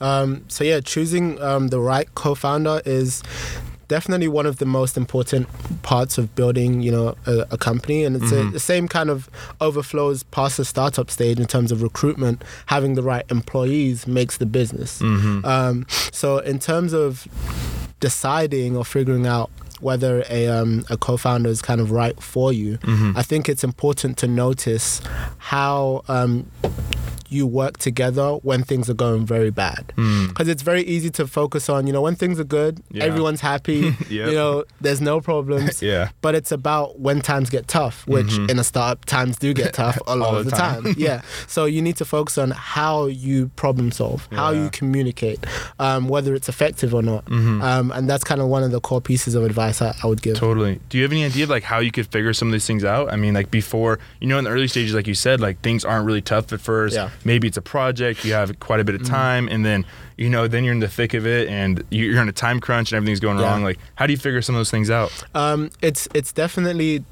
Um, 0.00 0.44
so 0.48 0.64
yeah, 0.64 0.80
choosing 0.80 1.40
um, 1.42 1.68
the 1.68 1.80
right 1.80 2.12
co-founder 2.14 2.82
is 2.84 3.22
definitely 3.90 4.28
one 4.28 4.46
of 4.46 4.56
the 4.58 4.66
most 4.66 4.96
important 4.96 5.48
parts 5.82 6.16
of 6.16 6.24
building, 6.36 6.80
you 6.80 6.92
know, 6.92 7.16
a, 7.26 7.44
a 7.50 7.58
company, 7.58 8.04
and 8.06 8.14
it's 8.16 8.30
a, 8.32 8.50
the 8.52 8.60
same 8.60 8.86
kind 8.88 9.10
of 9.10 9.28
overflows 9.60 10.22
past 10.30 10.56
the 10.56 10.64
startup 10.64 11.10
stage 11.10 11.38
in 11.40 11.46
terms 11.46 11.72
of 11.72 11.82
recruitment. 11.82 12.42
Having 12.66 12.94
the 12.94 13.02
right 13.02 13.24
employees 13.30 14.06
makes 14.06 14.38
the 14.38 14.46
business. 14.46 15.00
Um, 15.44 15.86
so 16.12 16.38
in 16.38 16.58
terms 16.60 16.92
of 16.94 17.26
deciding 17.98 18.76
or 18.76 18.84
figuring 18.84 19.26
out 19.26 19.50
whether 19.80 20.22
a 20.30 20.46
um, 20.46 20.84
a 20.90 20.96
co-founder 20.96 21.48
is 21.50 21.62
kind 21.62 21.80
of 21.80 21.90
right 21.90 22.18
for 22.22 22.52
you, 22.52 22.78
I 23.16 23.22
think 23.22 23.48
it's 23.48 23.64
important 23.64 24.16
to 24.18 24.26
notice 24.28 25.00
how 25.38 26.04
um, 26.06 26.46
you 27.30 27.46
work 27.46 27.78
together 27.78 28.32
when 28.42 28.62
things 28.64 28.90
are 28.90 28.94
going 28.94 29.24
very 29.26 29.50
bad. 29.50 29.92
Because 30.28 30.48
it's 30.48 30.62
very 30.62 30.82
easy 30.82 31.10
to 31.10 31.26
focus 31.26 31.68
on, 31.68 31.86
you 31.86 31.92
know, 31.92 32.02
when 32.02 32.16
things 32.16 32.38
are 32.40 32.44
good, 32.44 32.82
Yeah. 32.90 33.04
everyone's 33.04 33.40
happy, 33.40 33.96
Yep. 34.08 34.10
you 34.10 34.32
know, 34.32 34.64
there's 34.80 35.00
no 35.00 35.20
problems. 35.20 35.80
Yeah. 35.90 36.10
But 36.20 36.34
it's 36.34 36.52
about 36.52 36.98
when 37.00 37.20
times 37.20 37.48
get 37.50 37.66
tough, 37.68 38.06
which 38.06 38.36
in 38.38 38.58
a 38.58 38.64
startup, 38.64 39.04
times 39.06 39.36
do 39.38 39.54
get 39.54 39.72
tough 39.72 39.98
a 40.06 40.14
lot 40.16 40.34
of 40.34 40.44
the 40.44 40.50
the 40.50 40.56
time. 40.56 40.82
time. 40.84 40.94
yeah. 40.98 41.22
So 41.46 41.64
you 41.64 41.80
need 41.82 41.96
to 41.96 42.04
focus 42.04 42.36
on 42.38 42.50
how 42.50 43.06
you 43.06 43.48
problem 43.56 43.90
solve, 43.92 44.28
how 44.32 44.50
you 44.50 44.68
communicate, 44.70 45.40
um, 45.78 46.08
whether 46.08 46.34
it's 46.34 46.48
effective 46.48 46.94
or 46.94 47.02
not. 47.02 47.24
Mm-hmm. 47.26 47.62
Um, 47.62 47.90
and 47.92 48.08
that's 48.10 48.24
kind 48.24 48.40
of 48.40 48.48
one 48.48 48.62
of 48.62 48.72
the 48.72 48.80
core 48.80 49.00
pieces 49.00 49.34
of 49.34 49.44
advice 49.44 49.80
I, 49.80 49.94
I 50.02 50.06
would 50.06 50.22
give. 50.22 50.36
Totally. 50.36 50.80
Do 50.88 50.98
you 50.98 51.04
have 51.04 51.12
any 51.12 51.24
idea 51.24 51.44
of 51.44 51.50
like 51.50 51.62
how 51.62 51.78
you 51.78 51.90
could 51.92 52.06
figure 52.08 52.32
some 52.32 52.48
of 52.48 52.52
these 52.52 52.66
things 52.66 52.84
out? 52.84 53.12
I 53.12 53.16
mean, 53.16 53.34
like 53.34 53.50
before, 53.50 53.98
you 54.20 54.26
know, 54.26 54.38
in 54.38 54.44
the 54.44 54.50
early 54.50 54.68
stages, 54.68 54.94
like 54.94 55.06
you 55.06 55.14
said, 55.14 55.40
like 55.40 55.60
things 55.62 55.84
aren't 55.84 56.06
really 56.06 56.22
tough 56.22 56.52
at 56.52 56.60
first. 56.60 56.94
Yeah. 56.94 57.10
Mm-hmm. 57.20 57.28
Maybe 57.28 57.48
it's 57.48 57.56
a 57.56 57.62
project, 57.62 58.24
you 58.24 58.32
have 58.32 58.58
quite 58.60 58.80
a 58.80 58.84
bit 58.84 58.94
of 58.94 59.04
time, 59.04 59.48
and 59.48 59.64
then 59.64 59.84
you 60.16 60.28
know, 60.28 60.46
then 60.48 60.64
you're 60.64 60.74
in 60.74 60.80
the 60.80 60.88
thick 60.88 61.14
of 61.14 61.26
it, 61.26 61.48
and 61.48 61.82
you- 61.90 62.04
you're 62.10 62.20
in 62.20 62.28
a 62.28 62.32
time 62.32 62.60
crunch, 62.60 62.92
and 62.92 62.96
everything's 62.98 63.20
going 63.20 63.38
Yeah. 63.38 63.44
wrong. 63.50 63.62
Like, 63.64 63.78
how 63.94 64.06
do 64.06 64.12
you 64.12 64.18
figure 64.18 64.42
some 64.42 64.54
of 64.54 64.58
those 64.58 64.70
things 64.70 64.90
out? 64.90 65.10
Um, 65.34 65.70
it's 65.80 66.08
it's 66.14 66.32
definitely 66.32 67.04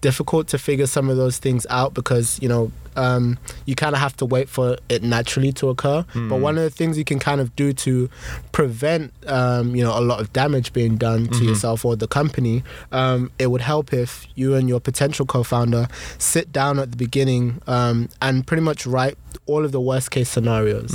difficult 0.00 0.48
to 0.48 0.58
figure 0.58 0.86
some 0.86 1.08
of 1.08 1.16
those 1.16 1.38
things 1.38 1.66
out 1.70 1.94
because 1.94 2.38
you 2.42 2.48
know 2.48 2.72
um, 2.96 3.38
you 3.66 3.74
kind 3.74 3.94
of 3.94 4.00
have 4.00 4.16
to 4.18 4.26
wait 4.26 4.48
for 4.48 4.76
it 4.88 5.02
naturally 5.02 5.52
to 5.52 5.68
occur. 5.68 6.04
But 6.14 6.36
one 6.40 6.56
of 6.58 6.64
the 6.64 6.70
things 6.70 6.96
you 6.98 7.04
can 7.04 7.18
kind 7.18 7.40
of 7.40 7.54
do 7.56 7.72
to 7.72 8.08
prevent 8.52 9.12
um, 9.26 9.74
you 9.74 9.82
know 9.82 9.96
a 9.98 10.00
lot 10.00 10.20
of 10.20 10.32
damage 10.32 10.72
being 10.72 10.96
done 10.96 11.26
to 11.28 11.44
yourself 11.44 11.84
or 11.84 11.96
the 11.96 12.08
company, 12.08 12.62
um, 12.92 13.30
it 13.38 13.46
would 13.48 13.60
help 13.60 13.92
if 13.92 14.26
you 14.34 14.54
and 14.54 14.68
your 14.68 14.80
potential 14.80 15.26
co-founder 15.26 15.88
sit 16.18 16.52
down 16.52 16.78
at 16.78 16.90
the 16.90 16.96
beginning 16.96 17.60
um, 17.66 18.08
and 18.20 18.46
pretty 18.46 18.62
much 18.62 18.86
write 18.86 19.16
all 19.46 19.64
of 19.64 19.72
the 19.72 19.80
worst 19.80 20.10
case 20.10 20.28
scenarios 20.28 20.90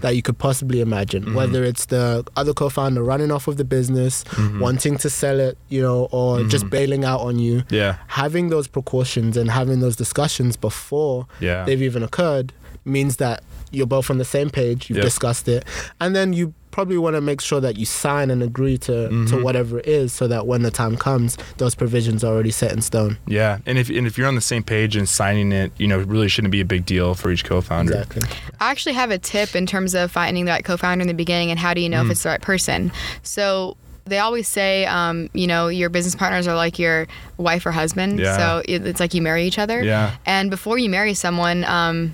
that 0.00 0.16
you 0.16 0.22
could 0.22 0.38
possibly 0.38 0.80
imagine. 0.80 1.34
Whether 1.34 1.62
it's 1.64 1.86
the 1.86 2.24
other 2.36 2.52
co-founder 2.54 3.02
running 3.02 3.30
off 3.30 3.48
of 3.48 3.56
the 3.56 3.64
business, 3.64 4.24
wanting 4.60 4.96
to 4.98 5.10
sell 5.10 5.38
it, 5.40 5.58
you 5.68 5.82
know, 5.82 6.08
or 6.10 6.42
just 6.44 6.68
bailing 6.70 7.04
out 7.04 7.20
on 7.20 7.38
you. 7.38 7.62
Yeah. 7.70 7.96
having 8.08 8.48
those 8.48 8.66
precautions 8.66 9.36
and 9.36 9.50
having 9.50 9.80
those 9.80 9.96
discussions 9.96 10.56
before 10.56 11.26
Yeah. 11.42 11.64
they've 11.64 11.82
even 11.82 12.02
occurred 12.02 12.52
means 12.84 13.16
that 13.18 13.42
you're 13.70 13.86
both 13.86 14.10
on 14.10 14.18
the 14.18 14.24
same 14.24 14.50
page, 14.50 14.88
you've 14.90 14.98
Yep. 14.98 15.04
discussed 15.04 15.48
it, 15.48 15.64
and 16.00 16.14
then 16.14 16.32
you 16.32 16.52
probably 16.72 16.96
want 16.96 17.14
to 17.14 17.20
make 17.20 17.40
sure 17.40 17.60
that 17.60 17.76
you 17.76 17.84
sign 17.84 18.30
and 18.30 18.42
agree 18.42 18.78
to, 18.78 19.08
to 19.26 19.36
whatever 19.42 19.78
it 19.80 19.86
is 19.86 20.10
so 20.12 20.26
that 20.26 20.46
when 20.46 20.62
the 20.62 20.70
time 20.70 20.96
comes, 20.96 21.36
those 21.58 21.74
provisions 21.74 22.24
are 22.24 22.32
already 22.32 22.50
set 22.50 22.72
in 22.72 22.80
stone. 22.80 23.18
Yeah. 23.26 23.58
And 23.66 23.76
if 23.78 23.90
and 23.90 24.06
if 24.06 24.16
you're 24.16 24.26
on 24.26 24.36
the 24.36 24.40
same 24.40 24.62
page 24.62 24.96
and 24.96 25.06
signing 25.06 25.52
it, 25.52 25.70
you 25.76 25.86
know, 25.86 26.00
it 26.00 26.08
really 26.08 26.28
shouldn't 26.28 26.50
be 26.52 26.62
a 26.62 26.64
big 26.64 26.86
deal 26.86 27.14
for 27.14 27.30
each 27.30 27.44
co-founder. 27.44 27.92
Exactly. 27.92 28.22
I 28.58 28.70
actually 28.70 28.94
have 28.94 29.10
a 29.10 29.18
tip 29.18 29.54
in 29.54 29.66
terms 29.66 29.94
of 29.94 30.10
finding 30.10 30.46
the 30.46 30.50
right 30.52 30.64
co-founder 30.64 31.02
in 31.02 31.08
the 31.08 31.14
beginning 31.14 31.50
and 31.50 31.58
how 31.60 31.74
do 31.74 31.82
you 31.82 31.90
know 31.90 32.00
if 32.00 32.06
Mm. 32.08 32.12
it's 32.12 32.22
the 32.22 32.30
right 32.30 32.40
person. 32.42 32.90
So 33.22 33.76
they 34.04 34.18
always 34.18 34.48
say, 34.48 34.84
um, 34.86 35.30
you 35.32 35.46
know, 35.46 35.68
your 35.68 35.88
business 35.88 36.14
partners 36.14 36.48
are 36.48 36.56
like 36.56 36.78
your 36.78 37.06
wife 37.36 37.64
or 37.66 37.70
husband. 37.70 38.18
Yeah. 38.18 38.36
So 38.36 38.62
it's 38.66 39.00
like 39.00 39.14
you 39.14 39.22
marry 39.22 39.44
each 39.44 39.58
other. 39.58 39.82
Yeah. 39.82 40.16
And 40.26 40.50
before 40.50 40.78
you 40.78 40.88
marry 40.90 41.14
someone, 41.14 41.64
um, 41.64 42.12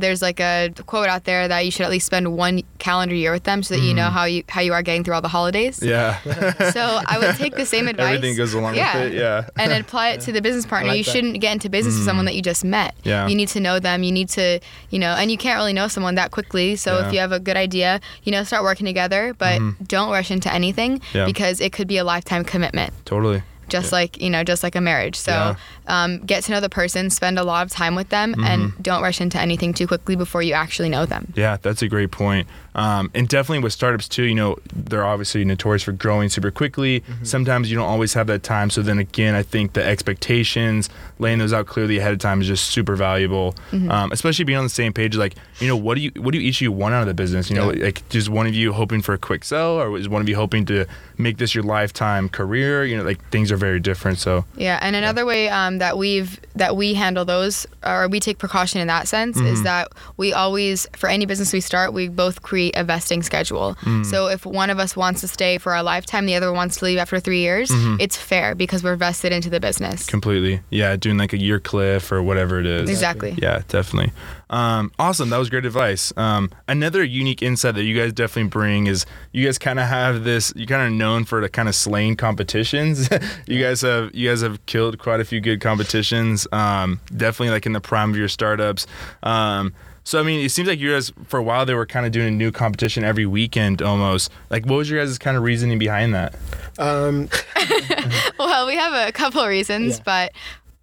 there's 0.00 0.22
like 0.22 0.40
a 0.40 0.72
quote 0.86 1.08
out 1.08 1.24
there 1.24 1.46
that 1.48 1.64
you 1.64 1.70
should 1.70 1.82
at 1.82 1.90
least 1.90 2.06
spend 2.06 2.36
one 2.36 2.62
calendar 2.78 3.14
year 3.14 3.32
with 3.32 3.44
them 3.44 3.62
so 3.62 3.74
that 3.74 3.82
you 3.82 3.94
know 3.94 4.08
mm. 4.08 4.12
how 4.12 4.24
you 4.24 4.42
how 4.48 4.60
you 4.60 4.72
are 4.72 4.82
getting 4.82 5.04
through 5.04 5.14
all 5.14 5.22
the 5.22 5.28
holidays. 5.28 5.80
Yeah. 5.82 6.18
So 6.70 7.00
I 7.06 7.18
would 7.18 7.36
take 7.36 7.56
the 7.56 7.66
same 7.66 7.88
advice. 7.92 8.16
Everything 8.16 8.36
goes 8.36 8.54
along 8.54 8.72
with 8.74 8.82
it, 8.82 9.12
yeah. 9.14 9.48
And 9.56 9.72
apply 9.72 10.10
it 10.10 10.20
to 10.22 10.32
the 10.32 10.40
business 10.40 10.66
partner. 10.66 10.88
like 10.88 10.98
you 10.98 11.04
that. 11.04 11.10
shouldn't 11.10 11.40
get 11.40 11.52
into 11.52 11.68
business 11.68 11.94
with 11.94 12.02
mm. 12.02 12.06
someone 12.06 12.24
that 12.26 12.34
you 12.34 12.42
just 12.42 12.64
met. 12.64 12.94
Yeah. 13.02 13.26
You 13.26 13.34
need 13.34 13.48
to 13.48 13.60
know 13.60 13.78
them. 13.78 14.02
You 14.02 14.12
need 14.12 14.28
to, 14.30 14.60
you 14.90 14.98
know, 14.98 15.12
and 15.12 15.30
you 15.30 15.36
can't 15.38 15.56
really 15.58 15.72
know 15.72 15.88
someone 15.88 16.14
that 16.16 16.30
quickly. 16.30 16.76
So 16.76 16.98
Yeah. 16.98 17.06
if 17.06 17.12
you 17.12 17.18
have 17.20 17.32
a 17.32 17.40
good 17.40 17.56
idea, 17.56 18.00
you 18.24 18.32
know, 18.32 18.44
start 18.44 18.62
working 18.62 18.86
together, 18.86 19.34
but 19.36 19.60
mm-hmm. 19.60 19.84
don't 19.84 20.10
rush 20.10 20.30
into 20.30 20.52
anything. 20.52 21.00
Yeah. 21.12 21.26
because 21.26 21.60
it 21.60 21.72
could 21.72 21.88
be 21.88 21.98
a 21.98 22.04
lifetime 22.04 22.44
commitment 22.44 22.92
totally. 23.04 23.42
just 23.68 23.92
like 23.92 24.20
you 24.20 24.30
know 24.30 24.42
just 24.44 24.62
like 24.62 24.74
a 24.74 24.80
marriage 24.80 25.16
so 25.16 25.32
Yeah. 25.32 25.56
Um, 25.86 26.18
get 26.20 26.44
to 26.44 26.52
know 26.52 26.60
the 26.60 26.68
person 26.68 27.10
spend 27.10 27.38
a 27.38 27.42
lot 27.44 27.64
of 27.66 27.72
time 27.72 27.94
with 27.94 28.08
them 28.10 28.32
Mm-hmm. 28.34 28.44
and 28.44 28.82
don't 28.82 29.02
rush 29.02 29.20
into 29.20 29.40
anything 29.40 29.72
too 29.74 29.86
quickly 29.86 30.14
before 30.16 30.42
you 30.42 30.54
actually 30.54 30.88
know 30.88 31.06
them 31.06 31.32
Yeah, 31.36 31.56
that's 31.60 31.82
a 31.82 31.88
great 31.88 32.10
point. 32.10 32.46
Um, 32.74 33.10
and 33.14 33.28
definitely 33.28 33.64
with 33.64 33.72
startups 33.72 34.06
too, 34.08 34.22
you 34.24 34.34
know, 34.34 34.56
they're 34.72 35.04
obviously 35.04 35.44
notorious 35.44 35.82
for 35.82 35.90
growing 35.92 36.28
super 36.28 36.52
quickly. 36.52 37.02
Sometimes 37.24 37.68
you 37.70 37.76
don't 37.76 37.88
always 37.88 38.14
have 38.14 38.28
that 38.28 38.44
time. 38.44 38.70
So 38.70 38.80
then 38.80 38.98
again, 39.00 39.34
I 39.34 39.42
think 39.42 39.72
the 39.72 39.84
expectations, 39.84 40.88
laying 41.18 41.38
those 41.38 41.52
out 41.52 41.66
clearly 41.66 41.98
ahead 41.98 42.12
of 42.12 42.18
time 42.18 42.40
is 42.40 42.46
just 42.46 42.66
super 42.70 42.94
valuable. 42.96 43.54
Um, 43.72 44.12
especially 44.12 44.44
being 44.44 44.58
on 44.58 44.64
the 44.64 44.68
same 44.70 44.92
page. 44.92 45.16
Like, 45.16 45.34
you 45.58 45.66
know, 45.66 45.76
what 45.76 45.96
do 45.96 46.02
you, 46.02 46.10
what 46.16 46.32
do 46.32 46.38
each 46.38 46.58
of 46.58 46.62
you 46.62 46.72
want 46.72 46.94
out 46.94 47.00
of 47.02 47.08
the 47.08 47.14
business? 47.14 47.50
You 47.50 47.56
know, 47.56 47.72
Yeah. 47.72 47.86
like 47.86 48.08
just 48.08 48.28
one 48.28 48.46
of 48.46 48.54
you 48.54 48.72
hoping 48.72 49.02
for 49.02 49.14
a 49.14 49.18
quick 49.18 49.44
sell, 49.44 49.80
or 49.80 49.96
is 49.98 50.08
one 50.08 50.20
of 50.22 50.28
you 50.28 50.36
hoping 50.36 50.64
to 50.66 50.86
make 51.18 51.38
this 51.38 51.54
your 51.54 51.64
lifetime 51.64 52.28
career? 52.28 52.84
You 52.84 52.96
know, 52.98 53.02
like 53.04 53.18
things 53.30 53.50
are 53.50 53.56
very 53.56 53.80
different. 53.80 54.18
So 54.18 54.44
yeah 54.56 54.78
and 54.82 54.94
another 54.96 55.24
way 55.24 55.48
um, 55.48 55.69
Um, 55.70 55.78
that 55.78 55.96
we've 55.96 56.40
that 56.54 56.76
we 56.76 56.94
handle 56.94 57.24
those 57.24 57.66
or 57.84 58.08
we 58.08 58.20
take 58.20 58.38
precaution 58.38 58.80
in 58.80 58.88
that 58.88 59.08
sense 59.08 59.36
is 59.36 59.42
mm-hmm. 59.42 59.62
that 59.64 59.88
we 60.16 60.32
always 60.32 60.86
for 60.96 61.08
any 61.08 61.26
business 61.26 61.52
we 61.52 61.60
start 61.60 61.92
we 61.92 62.08
both 62.08 62.42
create 62.42 62.74
a 62.76 62.84
vesting 62.84 63.22
schedule. 63.22 63.76
Mm. 63.82 64.04
So 64.04 64.26
if 64.26 64.44
one 64.44 64.68
of 64.70 64.78
us 64.78 64.96
wants 64.96 65.20
to 65.20 65.28
stay 65.28 65.58
for 65.58 65.74
our 65.74 65.82
lifetime 65.82 66.26
the 66.26 66.34
other 66.34 66.52
wants 66.52 66.78
to 66.78 66.84
leave 66.84 66.98
after 66.98 67.20
three 67.20 67.40
years 67.40 67.70
mm-hmm. 67.70 67.96
it's 68.00 68.16
fair 68.16 68.54
because 68.54 68.82
we're 68.82 68.96
vested 68.96 69.32
into 69.32 69.48
the 69.48 69.60
business. 69.60 70.06
Completely, 70.06 70.60
yeah, 70.70 70.96
doing 70.96 71.18
like 71.18 71.32
a 71.32 71.38
year 71.38 71.60
cliff 71.60 72.10
or 72.10 72.22
whatever 72.22 72.58
it 72.58 72.66
is. 72.66 72.90
exactly. 72.90 73.36
Yeah, 73.40 73.62
definitely. 73.68 74.12
Um, 74.50 74.90
awesome. 74.98 75.30
That 75.30 75.38
was 75.38 75.48
great 75.48 75.64
advice. 75.64 76.12
Um, 76.16 76.50
another 76.68 77.02
unique 77.04 77.40
insight 77.40 77.76
that 77.76 77.84
you 77.84 77.96
guys 77.96 78.12
definitely 78.12 78.48
bring 78.50 78.88
is 78.88 79.06
you 79.32 79.44
guys 79.46 79.58
kind 79.58 79.78
of 79.78 79.86
have 79.86 80.24
this. 80.24 80.52
You 80.56 80.66
kind 80.66 80.86
of 80.86 80.92
known 80.92 81.24
for 81.24 81.40
the 81.40 81.48
kind 81.48 81.68
of 81.68 81.74
slaying 81.74 82.16
competitions. 82.16 83.08
you 83.46 83.62
guys 83.62 83.80
have 83.82 84.14
you 84.14 84.28
guys 84.28 84.42
have 84.42 84.64
killed 84.66 84.98
quite 84.98 85.20
a 85.20 85.24
few 85.24 85.40
good 85.40 85.60
competitions. 85.60 86.46
Um, 86.52 87.00
definitely 87.16 87.50
like 87.50 87.64
in 87.64 87.72
the 87.72 87.80
prime 87.80 88.10
of 88.10 88.16
your 88.16 88.28
startups. 88.28 88.86
Um, 89.22 89.72
so 90.02 90.18
I 90.18 90.24
mean, 90.24 90.44
it 90.44 90.48
seems 90.48 90.66
like 90.66 90.80
you 90.80 90.92
guys 90.94 91.12
for 91.26 91.38
a 91.38 91.42
while 91.42 91.64
they 91.64 91.74
were 91.74 91.86
kind 91.86 92.04
of 92.04 92.10
doing 92.10 92.26
a 92.28 92.30
new 92.32 92.50
competition 92.50 93.04
every 93.04 93.26
weekend 93.26 93.80
almost. 93.82 94.32
Like, 94.48 94.64
what 94.66 94.76
was 94.76 94.90
your 94.90 94.98
guys' 95.04 95.18
kind 95.18 95.36
of 95.36 95.42
reasoning 95.44 95.78
behind 95.78 96.14
that? 96.14 96.34
Um, 96.78 97.28
Well, 98.38 98.66
we 98.66 98.74
have 98.76 99.08
a 99.08 99.12
couple 99.12 99.42
of 99.42 99.48
reasons, 99.48 99.98
Yeah. 99.98 100.02
but 100.04 100.32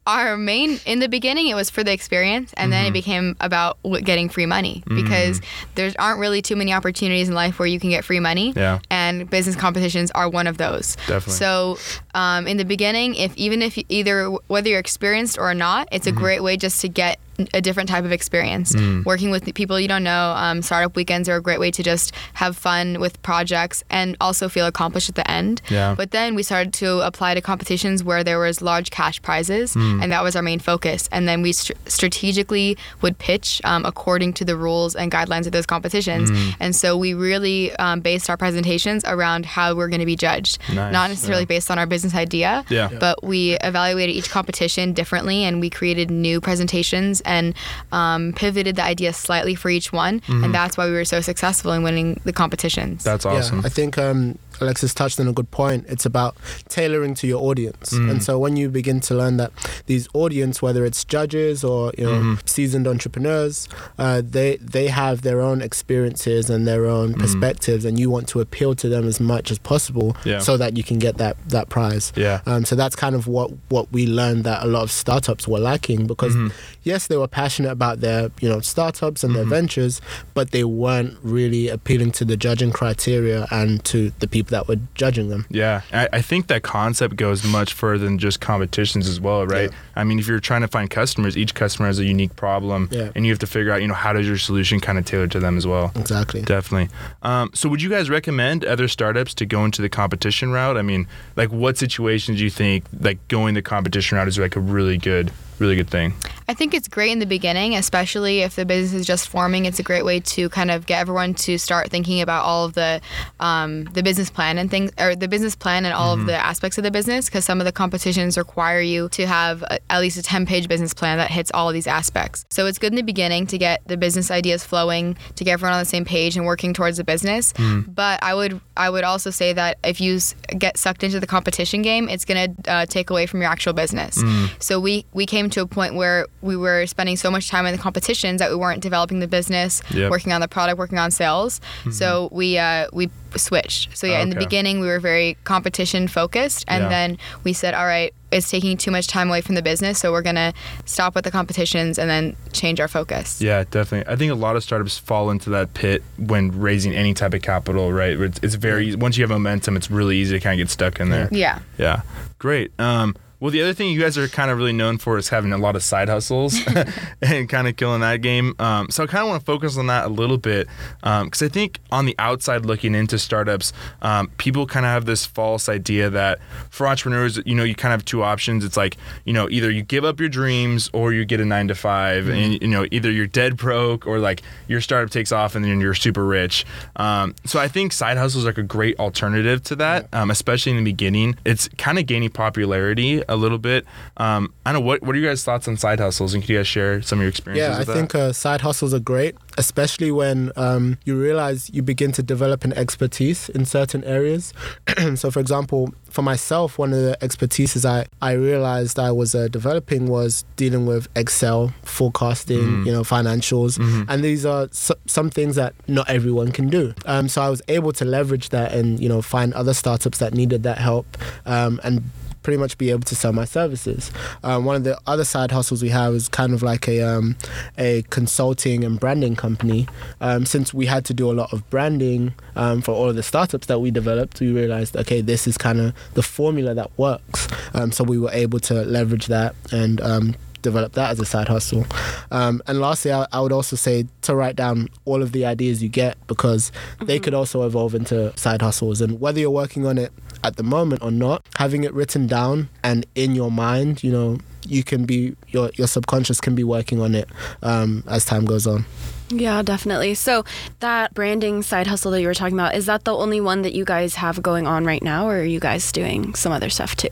our 0.08 0.38
main 0.38 0.80
in 0.86 1.00
the 1.00 1.10
beginning 1.10 1.48
it 1.48 1.56
was 1.56 1.70
for 1.70 1.84
the 1.84 1.92
experience, 1.92 2.54
and 2.56 2.72
then 2.72 2.86
it 2.86 2.88
mm-hmm. 2.88 2.94
became 2.94 3.36
about 3.42 3.78
getting 4.04 4.30
free 4.30 4.46
money 4.46 4.84
mm-hmm. 4.88 5.04
because 5.04 5.42
there 5.76 5.92
aren't 6.00 6.20
really 6.20 6.42
too 6.42 6.56
many 6.56 6.74
opportunities 6.74 7.28
in 7.28 7.36
life 7.36 7.60
where 7.60 7.68
you 7.68 7.80
can 7.80 7.90
get 7.90 8.06
free 8.06 8.22
money. 8.22 8.54
Yeah. 8.56 8.80
And 8.90 9.30
business 9.30 9.56
competitions 9.56 10.10
are 10.12 10.30
one 10.30 10.48
of 10.48 10.58
those. 10.58 10.96
Definitely. 11.08 11.34
So, 11.34 11.78
um, 12.16 12.48
in 12.48 12.58
the 12.58 12.66
beginning, 12.66 13.16
if 13.16 13.36
even 13.36 13.62
if 13.62 13.78
you, 13.78 13.84
either 13.90 14.30
whether 14.48 14.70
you're 14.70 14.80
experienced 14.80 15.38
or 15.38 15.54
not, 15.54 15.90
it's 15.92 16.08
a 16.08 16.12
mm-hmm. 16.12 16.20
great 16.20 16.44
way 16.44 16.58
just 16.58 16.82
to 16.82 16.90
get 16.90 17.20
a 17.54 17.62
different 17.62 17.90
type 17.90 18.04
of 18.06 18.12
experience. 18.12 18.76
Working 19.06 19.30
with 19.32 19.54
people 19.54 19.80
you 19.80 19.88
don't 19.88 20.04
know, 20.04 20.34
um, 20.36 20.62
startup 20.62 20.96
weekends 20.96 21.30
are 21.30 21.36
a 21.38 21.42
great 21.42 21.60
way 21.60 21.72
to 21.72 21.84
just 21.84 22.14
have 22.34 22.58
fun 22.58 23.00
with 23.00 23.22
projects 23.22 23.84
and 23.90 24.18
also 24.20 24.50
feel 24.50 24.66
accomplished 24.66 25.10
at 25.10 25.16
the 25.16 25.30
end. 25.30 25.62
Yeah. 25.70 25.94
But 25.96 26.12
then 26.12 26.36
we 26.36 26.44
started 26.44 26.74
to 26.76 27.00
apply 27.06 27.36
to 27.36 27.42
competitions 27.42 28.04
where 28.04 28.24
there 28.24 28.40
was 28.40 28.62
large 28.62 28.90
cash 28.92 29.22
prizes, 29.22 29.76
and 29.76 30.12
that 30.12 30.24
was 30.24 30.36
our 30.36 30.42
main 30.42 30.60
focus. 30.60 31.08
And 31.12 31.28
then 31.28 31.42
we 31.42 31.52
str- 31.54 31.74
strategically 31.86 32.78
would 33.02 33.18
pitch 33.20 33.62
um, 33.64 33.86
according 33.86 34.34
to 34.34 34.46
the 34.46 34.56
rules 34.56 34.96
and 34.96 35.12
guidelines 35.12 35.46
of 35.46 35.52
those 35.52 35.66
competitions. 35.66 36.30
And 36.60 36.76
so 36.76 36.98
we 36.98 37.14
really 37.14 37.76
um, 37.78 38.00
based 38.02 38.30
our 38.30 38.38
presentations 38.38 39.04
around 39.06 39.46
how 39.46 39.76
we're 39.76 39.90
going 39.90 40.00
to 40.00 40.06
be 40.06 40.16
judged, 40.16 40.58
Nice, 40.74 40.92
not 40.94 41.10
necessarily 41.10 41.44
yeah. 41.44 41.48
based 41.48 41.70
on 41.70 41.78
our 41.80 41.86
business 41.86 42.16
idea. 42.16 42.66
Yeah. 42.70 42.90
but 43.00 43.24
we 43.24 43.58
evaluated 43.62 44.16
each 44.16 44.30
competition 44.30 44.94
differently, 44.94 45.44
and 45.44 45.60
we 45.60 45.70
created 45.70 46.10
new 46.10 46.40
presentations 46.42 47.22
and 47.28 47.54
um, 47.92 48.34
pivoted 48.34 48.76
the 48.78 48.84
idea 48.84 49.14
slightly 49.14 49.54
for 49.56 49.70
each 49.70 49.92
one. 49.92 50.22
And 50.28 50.54
that's 50.54 50.78
why 50.78 50.86
we 50.88 50.94
were 50.94 51.06
so 51.06 51.22
successful 51.22 51.72
in 51.74 51.84
winning 51.84 52.20
the 52.24 52.34
competitions. 52.34 53.04
That's 53.04 53.26
awesome. 53.26 53.60
Yeah, 53.60 53.66
I 53.66 53.70
think 53.70 53.98
um, 53.98 54.40
Alexis 54.62 54.94
touched 54.94 55.20
on 55.20 55.28
a 55.28 55.34
good 55.34 55.50
point. 55.52 55.86
It's 55.88 56.06
about 56.06 56.36
tailoring 56.70 57.14
to 57.16 57.28
your 57.28 57.42
audience, 57.44 57.92
Mm. 57.94 58.10
and 58.12 58.24
so 58.24 58.38
when 58.40 58.58
you 58.58 58.70
begin 58.70 59.00
to 59.02 59.16
learn 59.16 59.38
that 59.38 59.52
these 59.86 60.08
audience, 60.14 60.62
whether 60.62 60.86
it's 60.86 61.04
judges 61.06 61.64
or 61.64 61.92
you 61.98 62.06
know 62.06 62.12
Mm-hmm. 62.18 62.34
seasoned 62.46 62.88
entrepreneurs, 62.88 63.68
uh, 64.00 64.22
they 64.24 64.58
they 64.58 64.88
have 64.88 65.22
their 65.22 65.42
own 65.42 65.62
experiences 65.62 66.50
and 66.50 66.68
their 66.68 66.86
own 66.86 67.14
Mm. 67.14 67.20
perspectives, 67.20 67.86
and 67.86 68.00
you 68.00 68.10
want 68.10 68.28
to 68.30 68.42
appeal 68.42 68.76
to 68.76 68.90
them 68.90 69.08
as 69.08 69.20
much 69.20 69.52
as 69.52 69.58
possible, 69.60 70.16
Yeah. 70.26 70.40
so 70.40 70.58
that 70.58 70.76
you 70.78 70.84
can 70.84 71.00
get 71.00 71.18
that 71.18 71.36
that 71.50 71.70
prize. 71.70 72.12
Yeah. 72.16 72.42
Um, 72.46 72.66
so 72.66 72.76
that's 72.76 72.96
kind 72.96 73.16
of 73.16 73.28
what 73.28 73.52
what 73.70 73.92
we 73.92 74.06
learned 74.08 74.44
that 74.44 74.64
a 74.64 74.68
lot 74.68 74.84
of 74.84 74.92
startups 74.92 75.48
were 75.48 75.60
lacking 75.60 76.08
because 76.08 76.34
Mm-hmm. 76.36 76.48
yes, 76.84 77.08
they 77.08 77.18
were 77.18 77.28
passionate 77.28 77.72
about 77.72 78.02
their 78.02 78.30
you 78.42 78.50
know 78.50 78.60
startups 78.62 79.24
and 79.24 79.36
their 79.36 79.46
ventures, 79.46 80.02
but 80.34 80.52
they 80.52 80.64
weren't 80.64 81.18
really 81.24 81.70
appealing 81.70 82.12
to 82.12 82.26
the 82.26 82.38
judging 82.38 82.72
criteria 82.72 83.48
and 83.52 83.84
to 83.86 84.12
the 84.20 84.28
people 84.28 84.47
that 84.48 84.68
were 84.68 84.78
judging 84.96 85.30
them. 85.30 85.46
Yeah, 85.50 85.82
I, 85.94 86.10
I 86.14 86.22
think 86.22 86.48
that 86.48 86.64
concept 86.64 87.16
goes 87.16 87.44
much 87.44 87.74
further 87.74 88.04
than 88.06 88.18
just 88.20 88.40
competitions 88.42 89.08
as 89.08 89.20
well, 89.20 89.46
right? 89.46 89.70
Yeah. 89.72 89.78
I 89.96 90.04
mean, 90.04 90.20
if 90.20 90.28
you're 90.28 90.40
trying 90.40 90.62
to 90.62 90.68
find 90.68 90.90
customers, 90.90 91.38
each 91.38 91.54
customer 91.56 91.88
has 91.88 92.00
a 92.00 92.06
unique 92.06 92.36
problem, 92.36 92.90
Yeah. 92.92 93.12
and 93.16 93.26
you 93.26 93.32
have 93.32 93.40
to 93.40 93.48
figure 93.48 93.72
out, 93.72 93.82
you 93.82 93.88
know, 93.88 93.94
how 93.94 94.14
does 94.14 94.28
your 94.28 94.38
solution 94.38 94.80
kind 94.80 94.98
of 94.98 95.06
tailor 95.06 95.28
to 95.28 95.40
them 95.40 95.58
as 95.58 95.66
well. 95.68 95.92
Exactly. 95.96 96.42
Definitely. 96.42 96.90
Um, 97.24 97.52
so, 97.54 97.70
would 97.70 97.82
you 97.82 97.90
guys 97.90 98.10
recommend 98.10 98.66
other 98.66 98.88
startups 98.88 99.34
to 99.36 99.46
go 99.46 99.66
into 99.66 99.82
the 99.82 99.90
competition 99.90 100.52
route? 100.52 100.78
I 100.78 100.82
mean, 100.82 101.08
like, 101.36 101.52
what 101.52 101.78
situations 101.78 102.38
do 102.38 102.44
you 102.44 102.50
think 102.50 102.86
like 103.00 103.26
going 103.28 103.54
the 103.54 103.62
competition 103.62 104.18
route 104.18 104.28
is 104.28 104.38
like 104.38 104.56
a 104.56 104.60
really 104.60 104.98
good, 104.98 105.32
really 105.60 105.76
good 105.76 105.90
thing? 105.90 106.14
I 106.50 106.54
think 106.54 106.74
it's 106.74 106.88
great 106.88 107.12
in 107.12 107.20
the 107.20 107.26
beginning, 107.26 107.76
especially 107.76 108.40
if 108.40 108.56
the 108.56 108.66
business 108.66 108.94
is 109.02 109.06
just 109.06 109.28
forming. 109.28 109.66
It's 109.66 109.80
a 109.80 109.84
great 109.84 110.06
way 110.06 110.22
to 110.22 110.48
kind 110.50 110.72
of 110.72 110.86
get 110.86 111.02
everyone 111.02 111.34
to 111.34 111.58
start 111.58 111.90
thinking 111.90 112.22
about 112.22 112.46
all 112.46 112.66
of 112.66 112.74
the 112.74 113.02
um, 113.40 113.84
the 113.86 114.02
business 114.02 114.30
plan 114.30 114.58
and 114.58 114.72
things, 114.72 114.92
or 114.98 115.16
the 115.16 115.28
business 115.28 115.56
plan 115.56 115.84
and 115.86 115.94
all 115.94 116.14
of 116.14 116.26
the 116.26 116.36
aspects 116.36 116.78
of 116.78 116.84
the 116.84 116.92
business. 116.92 117.26
Because 117.26 117.44
some 117.44 117.60
of 117.60 117.66
the 117.66 117.72
competitions 117.72 118.38
require 118.38 118.80
you 118.80 119.10
to 119.10 119.28
have 119.28 119.62
a, 119.64 119.80
at 119.92 120.00
least 120.00 120.18
a 120.18 120.24
ten 120.24 120.46
page 120.46 120.68
business 120.68 120.94
plan 120.94 121.18
that 121.18 121.32
hits 121.32 121.52
all 121.54 121.68
of 121.68 121.74
these 121.74 121.88
aspects. 121.88 122.46
So 122.50 122.66
it's 122.66 122.80
good 122.80 122.94
in 122.94 122.96
the 122.96 123.02
beginning 123.02 123.48
to 123.48 123.58
get 123.58 123.82
the 123.86 123.98
business 123.98 124.32
ideas 124.32 124.64
flowing, 124.64 125.18
to 125.36 125.44
get 125.44 125.54
everyone 125.54 125.74
on 125.74 125.80
the 125.80 125.86
same 125.86 126.06
page 126.06 126.38
and 126.38 126.46
working 126.46 126.74
towards 126.74 126.98
the 126.98 127.04
business. 127.04 127.54
But 127.88 128.24
I 128.24 128.34
would 128.34 128.62
I 128.78 128.90
would 128.90 129.04
also 129.04 129.32
say 129.32 129.54
that 129.54 129.80
if 129.84 130.00
you 130.00 130.20
get 130.58 130.78
sucked 130.78 131.04
into 131.04 131.20
the 131.20 131.28
competition 131.28 131.82
game, 131.82 132.08
it's 132.08 132.24
gonna 132.24 132.48
uh, 132.68 132.86
take 132.86 133.10
away 133.10 133.26
from 133.26 133.42
your 133.42 133.50
actual 133.50 133.74
business. 133.74 134.22
So 134.60 134.80
we 134.80 135.06
we 135.14 135.26
came 135.26 135.47
to 135.52 135.62
a 135.62 135.68
point 135.68 135.96
where 135.96 136.28
we 136.42 136.56
were 136.56 136.86
spending 136.88 137.16
so 137.18 137.30
much 137.32 137.50
time 137.50 137.66
in 137.66 137.72
the 137.76 137.78
competitions 137.82 138.40
that 138.40 138.50
we 138.50 138.56
weren't 138.56 138.82
developing 138.82 139.20
the 139.20 139.28
business, 139.28 139.82
Yep. 139.94 140.12
working 140.12 140.32
on 140.34 140.42
the 140.42 140.48
product, 140.48 140.78
working 140.78 140.98
on 140.98 141.12
sales. 141.12 141.60
So 141.92 142.30
we 142.32 142.58
uh, 142.58 142.88
we 142.94 143.10
switched. 143.36 143.96
So 143.98 144.08
yeah, 144.08 144.22
in 144.22 144.30
the 144.30 144.36
beginning 144.36 144.80
we 144.80 144.88
were 144.88 145.00
very 145.00 145.38
competition 145.44 146.08
focused, 146.08 146.66
and 146.68 146.84
Yeah. 146.84 146.90
then 146.90 147.18
we 147.44 147.54
said, 147.54 147.74
all 147.74 147.86
right, 147.86 148.14
it's 148.32 148.50
taking 148.50 148.78
too 148.78 148.90
much 148.92 149.08
time 149.08 149.30
away 149.30 149.42
from 149.42 149.56
the 149.56 149.62
business, 149.62 150.00
so 150.00 150.12
we're 150.12 150.22
gonna 150.22 150.54
stop 150.86 151.16
with 151.16 151.24
the 151.24 151.32
competitions 151.32 151.98
and 152.00 152.10
then 152.10 152.36
change 152.52 152.80
our 152.80 152.88
focus. 152.88 153.42
Yeah, 153.42 153.64
definitely. 153.70 154.12
I 154.12 154.16
think 154.18 154.32
a 154.32 154.36
lot 154.36 154.56
of 154.56 154.64
startups 154.64 154.98
fall 154.98 155.30
into 155.30 155.50
that 155.52 155.74
pit 155.74 156.04
when 156.18 156.58
raising 156.60 156.94
any 156.94 157.14
type 157.14 157.34
of 157.34 157.42
capital, 157.42 157.92
right? 157.94 158.20
It's, 158.20 158.40
it's 158.42 158.56
very 158.56 158.96
once 158.96 159.18
you 159.18 159.24
have 159.24 159.30
momentum, 159.30 159.76
it's 159.78 159.90
really 159.92 160.18
easy 160.18 160.38
to 160.38 160.44
kind 160.44 160.60
of 160.60 160.66
get 160.66 160.72
stuck 160.72 161.00
in 161.00 161.10
there. 161.10 161.30
Yeah. 161.32 161.60
Yeah, 161.78 162.02
great. 162.40 162.72
Um, 162.80 163.16
well, 163.40 163.52
the 163.52 163.62
other 163.62 163.74
thing 163.74 163.92
you 163.92 164.00
guys 164.00 164.18
are 164.18 164.28
kind 164.28 164.50
of 164.50 164.58
really 164.58 164.74
known 164.74 164.98
for 164.98 165.18
is 165.18 165.30
having 165.30 165.54
a 165.54 165.58
lot 165.58 165.76
of 165.76 165.84
side 165.84 166.10
hustles 166.10 166.60
and 167.22 167.48
kind 167.48 167.68
of 167.68 167.76
killing 167.76 168.02
that 168.02 168.22
game. 168.22 168.56
Um, 168.60 168.90
so 168.90 169.04
I 169.04 169.08
kind 169.08 169.24
of 169.24 169.30
want 169.30 169.42
to 169.42 169.46
focus 169.46 169.78
on 169.78 169.88
that 169.88 170.06
a 170.06 170.10
little 170.10 170.38
bit 170.38 170.68
because 171.02 171.42
I 171.42 171.48
think 171.48 171.80
on 171.92 172.06
the 172.06 172.16
outside 172.18 172.66
looking 172.66 172.96
into 172.96 173.20
startups, 173.20 173.74
um, 174.02 174.30
people 174.38 174.66
kind 174.66 174.86
of 174.86 174.92
have 174.92 175.06
this 175.06 175.26
false 175.26 175.70
idea 175.70 176.10
that 176.10 176.40
for 176.70 176.88
entrepreneurs, 176.88 177.40
you 177.46 177.54
know, 177.54 177.64
you 177.64 177.76
kind 177.76 177.94
of 177.94 178.00
have 178.00 178.06
two 178.06 178.24
options. 178.24 178.66
It's 178.66 178.78
like, 178.78 178.98
you 179.26 179.34
know, 179.34 179.48
either 179.50 179.70
you 179.70 179.84
give 179.84 180.04
up 180.04 180.20
your 180.20 180.30
dreams 180.30 180.90
or 180.94 181.14
you 181.14 181.24
get 181.26 181.40
a 181.40 181.46
nine 181.46 181.68
to 181.68 181.76
5 181.76 182.30
and, 182.30 182.62
you 182.62 182.68
know, 182.68 182.88
either 182.92 183.12
you're 183.12 183.28
dead 183.28 183.58
broke 183.58 184.08
or 184.08 184.20
like 184.20 184.42
your 184.68 184.82
startup 184.82 185.12
takes 185.12 185.32
off 185.32 185.56
and 185.56 185.64
then 185.64 185.80
you're 185.80 185.94
super 185.94 186.26
rich. 186.26 186.66
Um, 186.96 187.36
so 187.46 187.60
I 187.60 187.68
think 187.68 187.94
side 187.94 188.18
hustles 188.18 188.46
are 188.46 188.50
like 188.50 188.58
a 188.58 188.64
great 188.64 188.98
alternative 189.00 189.64
to 189.64 189.76
that, 189.78 190.08
um, 190.14 190.32
especially 190.32 190.72
in 190.72 190.78
the 190.78 190.84
beginning. 190.84 191.38
It's 191.46 191.68
kind 191.78 192.00
of 192.00 192.06
gaining 192.06 192.30
popularity 192.30 193.24
a 193.30 193.36
little 193.36 193.58
bit. 193.58 193.86
Um, 194.18 194.54
I 194.66 194.72
don't 194.72 194.82
know 194.82 194.88
what 194.88 195.02
what 195.04 195.16
are 195.16 195.20
you 195.20 195.26
guys' 195.28 195.44
thoughts 195.44 195.68
on 195.68 195.78
side 195.78 196.00
hustles, 196.00 196.34
and 196.34 196.42
could 196.44 196.50
you 196.50 196.58
guys 196.58 196.68
share 196.68 197.02
some 197.02 197.20
of 197.20 197.24
your 197.24 197.30
experiences? 197.30 197.88
Yeah, 197.88 197.94
I 197.94 197.96
think 197.96 198.16
uh, 198.16 198.34
side 198.34 198.62
hustles 198.62 198.94
are 198.94 199.00
great, 199.00 199.36
especially 199.58 200.12
when 200.12 200.52
um, 200.56 200.98
you 201.06 201.20
realize 201.20 201.70
you 201.74 201.82
begin 201.82 202.12
to 202.14 202.24
develop 202.24 202.64
an 202.64 202.74
expertise 202.74 203.50
in 203.50 203.66
certain 203.66 204.04
areas. 204.04 204.54
so, 205.16 205.32
for 205.32 205.40
example, 205.40 205.94
for 206.10 206.22
myself, 206.22 206.78
one 206.80 206.94
of 206.94 207.00
the 207.02 207.18
expertises 207.22 207.86
I, 207.86 208.06
I 208.22 208.32
realized 208.34 208.98
I 208.98 209.12
was 209.12 209.36
uh, 209.36 209.48
developing 209.50 210.08
was 210.08 210.46
dealing 210.56 210.86
with 210.86 211.08
Excel, 211.16 211.74
forecasting, 211.84 212.58
Mm. 212.58 212.86
you 212.86 212.92
know, 212.92 213.02
financials. 213.04 213.78
Mhm. 213.78 214.06
And 214.10 214.24
these 214.24 214.46
are 214.46 214.64
s- 214.64 214.92
some 215.06 215.30
things 215.30 215.56
that 215.56 215.74
not 215.88 216.10
everyone 216.10 216.52
can 216.52 216.70
do. 216.70 216.94
Um, 217.06 217.28
so 217.28 217.42
I 217.42 217.50
was 217.50 217.62
able 217.68 217.92
to 217.94 218.06
leverage 218.06 218.50
that 218.50 218.74
and, 218.74 219.00
you 219.00 219.10
know, 219.10 219.22
find 219.22 219.54
other 219.54 219.74
startups 219.74 220.18
that 220.20 220.34
needed 220.34 220.64
that 220.64 220.78
help 220.78 221.06
um, 221.46 221.80
and 221.84 222.04
pretty 222.48 222.58
much 222.58 222.78
be 222.78 222.92
able 222.92 223.02
to 223.02 223.14
sell 223.14 223.34
my 223.34 223.44
services. 223.44 224.10
Um, 224.42 224.64
one 224.64 224.78
of 224.78 224.86
the 224.86 224.98
other 225.06 225.26
side 225.26 225.52
hustles 225.52 225.84
we 225.84 225.90
have 225.90 226.14
is 226.14 226.30
kind 226.30 226.54
of 226.54 226.64
like 226.64 226.88
a 226.88 227.02
um, 227.02 227.36
a 227.78 228.04
consulting 228.04 228.86
and 228.86 228.98
branding 228.98 229.36
company. 229.36 229.86
Um, 230.22 230.46
since 230.46 230.74
we 230.74 230.86
had 230.86 231.04
to 231.08 231.14
do 231.14 231.30
a 231.30 231.34
lot 231.34 231.52
of 231.52 231.70
branding 231.70 232.34
um, 232.56 232.82
for 232.82 232.94
all 232.94 233.10
of 233.10 233.18
the 233.18 233.22
startups 233.22 233.68
that 233.68 233.80
we 233.80 233.92
developed, 233.92 234.40
we 234.40 234.54
realized 234.54 234.96
okay, 234.96 235.20
this 235.20 235.46
is 235.46 235.58
kind 235.58 235.82
of 235.82 235.94
the 236.14 236.24
formula 236.24 236.74
that 236.74 236.90
works. 236.98 237.50
Um, 237.74 237.92
so 237.92 238.06
we 238.06 238.18
were 238.18 238.32
able 238.32 238.62
to 238.62 238.76
leverage 238.86 239.28
that 239.28 239.54
and 239.74 240.00
um, 240.00 240.34
develop 240.62 240.94
that 240.94 241.12
as 241.12 241.20
a 241.20 241.26
side 241.26 241.50
hustle. 241.50 241.86
Um, 242.32 242.62
and 242.66 242.80
lastly, 242.80 243.12
I, 243.12 243.28
I 243.34 243.42
would 243.42 243.52
also 243.52 243.76
say 243.76 244.06
to 244.22 244.34
write 244.34 244.56
down 244.56 244.88
all 245.04 245.22
of 245.22 245.34
the 245.34 245.46
ideas 245.46 245.84
you 245.84 245.90
get 245.90 246.16
because 246.28 246.72
they 247.04 247.20
could 247.20 247.34
also 247.34 247.66
evolve 247.66 247.94
into 247.94 248.32
side 248.38 248.62
hustles. 248.62 249.02
And 249.02 249.20
whether 249.20 249.40
you're 249.42 249.52
working 249.52 249.86
on 249.86 249.98
it 249.98 250.14
at 250.48 250.56
the 250.56 250.64
moment 250.64 251.04
or 251.04 251.12
not, 251.12 251.46
having 251.58 251.84
it 251.84 251.94
written 251.94 252.26
down 252.26 252.70
and 252.84 253.06
in 253.16 253.36
your 253.36 253.52
mind, 253.52 254.04
you 254.04 254.12
know, 254.12 254.38
you 254.66 254.84
can 254.84 255.06
be 255.06 255.36
your 255.50 255.70
your 255.76 255.88
subconscious 255.88 256.42
can 256.42 256.56
be 256.56 256.64
working 256.64 257.00
on 257.02 257.16
it 257.16 257.30
um, 257.62 258.04
as 258.08 258.26
time 258.26 258.46
goes 258.46 258.66
on. 258.68 258.86
Yeah, 259.30 259.62
definitely. 259.62 260.14
So 260.14 260.46
that 260.80 261.14
branding 261.14 261.62
side 261.62 261.86
hustle 261.88 262.12
that 262.12 262.22
you 262.22 262.28
were 262.28 262.34
talking 262.34 262.56
about, 262.56 262.76
is 262.76 262.86
that 262.86 263.04
the 263.04 263.14
only 263.14 263.42
one 263.42 263.62
that 263.64 263.74
you 263.74 263.84
guys 263.84 264.16
have 264.16 264.42
going 264.42 264.66
on 264.66 264.86
right 264.86 265.04
now, 265.04 265.28
or 265.28 265.40
are 265.40 265.44
you 265.44 265.60
guys 265.60 265.92
doing 265.92 266.34
some 266.34 266.54
other 266.54 266.70
stuff 266.70 266.96
too? 266.96 267.10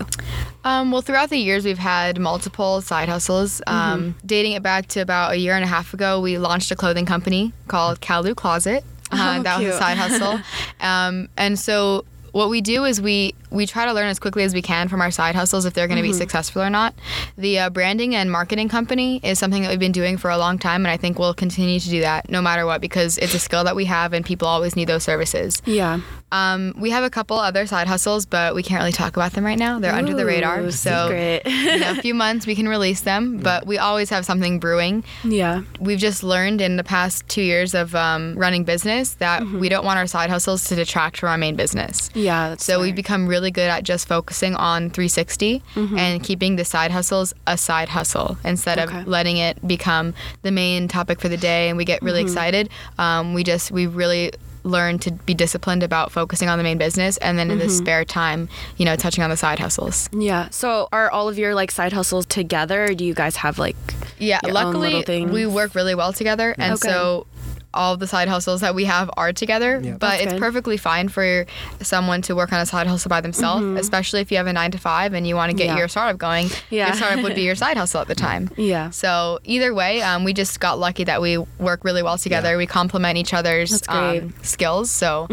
Um, 0.64 0.92
well, 0.92 1.02
throughout 1.02 1.30
the 1.30 1.38
years, 1.38 1.66
we've 1.66 1.78
had 1.78 2.18
multiple 2.18 2.80
side 2.82 3.10
hustles. 3.10 3.62
Um, 3.68 4.16
dating 4.26 4.54
it 4.54 4.64
back 4.64 4.88
to 4.90 5.02
about 5.02 5.34
a 5.34 5.36
year 5.36 5.56
and 5.56 5.64
a 5.66 5.68
half 5.68 5.94
ago, 5.94 6.22
we 6.22 6.38
launched 6.38 6.72
a 6.72 6.76
clothing 6.76 7.06
company 7.06 7.52
called 7.68 8.00
Kalu 8.00 8.34
Closet. 8.34 8.86
Uh, 9.12 9.36
Oh, 9.40 9.44
that 9.44 9.60
was 9.60 9.76
a 9.76 9.78
side 9.78 9.98
hustle. 9.98 10.40
um, 10.80 11.28
and 11.38 11.60
so 11.60 12.06
what 12.36 12.50
we 12.50 12.60
do 12.60 12.84
is 12.84 13.00
we 13.00 13.34
we 13.50 13.66
try 13.66 13.86
to 13.86 13.94
learn 13.94 14.08
as 14.08 14.20
quickly 14.20 14.44
as 14.44 14.54
we 14.54 14.62
can 14.62 14.90
from 14.90 15.00
our 15.00 15.10
side 15.10 15.36
hustles 15.36 15.64
if 15.64 15.74
they're 15.74 15.88
going 15.88 15.96
to 15.96 16.04
be 16.04 16.12
successful 16.12 16.62
or 16.62 16.70
not. 16.70 16.94
The 17.38 17.60
uh, 17.60 17.70
branding 17.70 18.14
and 18.14 18.30
marketing 18.30 18.68
company 18.68 19.22
is 19.24 19.40
something 19.40 19.62
that 19.62 19.70
we've 19.70 19.80
been 19.80 19.94
doing 19.94 20.18
for 20.18 20.30
a 20.30 20.38
long 20.38 20.60
time, 20.60 20.86
and 20.86 20.92
I 20.92 20.98
think 20.98 21.18
we'll 21.18 21.34
continue 21.34 21.80
to 21.80 21.90
do 21.90 22.02
that 22.02 22.30
no 22.30 22.42
matter 22.42 22.66
what 22.66 22.82
because 22.82 23.18
it's 23.20 23.34
a 23.34 23.40
skill 23.40 23.64
that 23.64 23.78
we 23.78 23.86
have, 23.86 24.12
and 24.12 24.26
people 24.26 24.50
always 24.50 24.76
need 24.76 24.90
those 24.90 25.04
services. 25.04 25.62
Yeah. 25.66 26.02
Um, 26.36 26.74
we 26.78 26.90
have 26.90 27.04
a 27.04 27.10
couple 27.10 27.38
other 27.40 27.66
side 27.66 27.88
hustles, 27.88 28.26
but 28.26 28.56
we 28.56 28.62
can't 28.64 28.80
really 28.82 28.92
talk 28.92 29.16
about 29.16 29.32
them 29.34 29.46
right 29.46 29.58
now. 29.58 29.80
They're 29.80 29.94
under 29.94 30.14
the 30.14 30.26
radar, 30.26 30.70
so 30.72 31.10
in 31.10 31.84
a 31.84 31.96
few 32.02 32.14
months 32.14 32.46
we 32.46 32.56
can 32.56 32.68
release 32.68 33.02
them. 33.02 33.24
But 33.46 33.68
we 33.68 33.78
always 33.78 34.10
have 34.10 34.26
something 34.26 34.60
brewing. 34.60 35.04
yeah. 35.24 35.62
We've 35.80 36.00
just 36.00 36.24
learned 36.24 36.62
in 36.62 36.78
the 36.78 36.84
past 36.84 37.28
two 37.30 37.42
years 37.44 37.74
of 37.76 37.94
um, 37.96 38.36
running 38.38 38.64
business 38.64 39.14
that 39.26 39.46
we 39.46 39.70
don't 39.70 39.86
want 39.86 40.00
our 40.00 40.08
side 40.08 40.30
hustles 40.30 40.64
to 40.66 40.76
detract 40.76 41.18
from 41.18 41.30
our 41.30 41.38
main 41.38 41.56
business. 41.56 42.10
Yeah. 42.16 42.50
That's 42.50 42.66
So 42.66 42.82
we've 42.82 42.96
become 42.96 43.28
really 43.28 43.52
good 43.52 43.70
at 43.70 43.84
just 43.84 44.08
focusing 44.08 44.56
on 44.56 44.90
360 44.90 45.62
and 45.76 46.24
keeping 46.24 46.56
the 46.56 46.66
side 46.66 46.92
hustles 46.92 47.34
a 47.46 47.58
side 47.58 47.90
hustle 47.90 48.38
instead 48.44 48.80
Okay. 48.80 49.02
of 49.02 49.08
letting 49.08 49.38
it 49.38 49.56
become 49.68 50.14
the 50.42 50.52
main 50.52 50.88
topic 50.88 51.20
for 51.22 51.30
the 51.30 51.38
day 51.38 51.70
and 51.70 51.78
we 51.78 51.86
get 51.86 52.02
really 52.02 52.22
excited. 52.22 52.70
Um, 52.98 53.34
we 53.34 53.44
just 53.44 53.72
we 53.72 53.86
really 53.88 54.32
learn 54.66 55.00
to 55.00 55.12
be 55.12 55.34
disciplined 55.34 55.84
about 55.84 56.12
focusing 56.12 56.50
on 56.50 56.58
the 56.58 56.64
main 56.64 56.78
business 56.78 57.18
and 57.18 57.38
then 57.38 57.52
in 57.52 57.60
the 57.60 57.66
mm-hmm. 57.66 57.74
spare 57.74 58.04
time, 58.04 58.50
you 58.78 58.86
know, 58.86 58.96
touching 58.96 59.24
on 59.24 59.30
the 59.30 59.38
side 59.38 59.60
hustles. 59.60 60.10
Yeah. 60.12 60.50
So 60.50 60.90
are 60.92 61.10
all 61.10 61.30
of 61.30 61.38
your 61.38 61.56
like 61.56 61.72
side 61.72 61.94
hustles 61.94 62.26
together, 62.26 62.86
or 62.86 62.94
do 62.94 63.06
you 63.06 63.14
guys 63.14 63.38
have 63.38 63.60
like? 63.60 63.78
Yeah, 64.18 64.40
luckily 64.44 65.04
we 65.26 65.46
work 65.46 65.76
really 65.76 65.96
well 65.96 66.14
together, 66.14 66.56
and 66.58 66.74
Okay. 66.74 66.90
so 66.90 67.28
all 67.76 67.98
the 67.98 68.08
side 68.08 68.28
hustles 68.28 68.62
that 68.62 68.74
we 68.74 68.86
have 68.86 69.10
are 69.18 69.34
together. 69.34 69.80
Yeah. 69.84 69.92
But 69.94 70.00
That's 70.00 70.22
it's 70.24 70.34
good. 70.34 70.40
perfectly 70.40 70.78
fine 70.78 71.10
for 71.10 71.46
someone 71.82 72.22
to 72.24 72.36
work 72.36 72.52
on 72.54 72.60
a 72.60 72.66
side 72.66 72.88
hustle 72.88 73.10
by 73.10 73.22
themselves, 73.22 73.64
especially 73.80 74.22
if 74.22 74.32
you 74.32 74.38
have 74.38 74.48
a 74.48 74.54
nine 74.54 74.72
to 74.72 74.78
five 74.78 75.14
and 75.14 75.28
you 75.28 75.36
want 75.36 75.52
to 75.52 75.56
get 75.58 75.66
Mm-hmm. 75.66 75.76
Yeah. 75.76 75.80
your 75.80 75.88
startup 75.88 76.18
going. 76.18 76.48
Yeah. 76.70 76.88
Your 76.88 76.96
startup 76.96 77.24
would 77.24 77.36
be 77.36 77.42
your 77.50 77.56
side 77.56 77.76
hustle 77.78 78.02
at 78.02 78.08
the 78.08 78.16
time. 78.16 78.50
Yeah. 78.58 78.90
So 78.92 79.40
either 79.44 79.74
way, 79.74 80.02
um, 80.02 80.24
we 80.24 80.34
just 80.34 80.60
got 80.60 80.80
lucky 80.80 81.04
that 81.06 81.22
we 81.22 81.38
work 81.38 81.84
really 81.84 82.02
well 82.04 82.18
together. 82.18 82.58
We 82.58 82.66
complement 82.68 83.18
each 83.18 83.34
other's 83.34 83.82
um, 83.90 84.34
skills. 84.44 84.92
So 84.92 85.28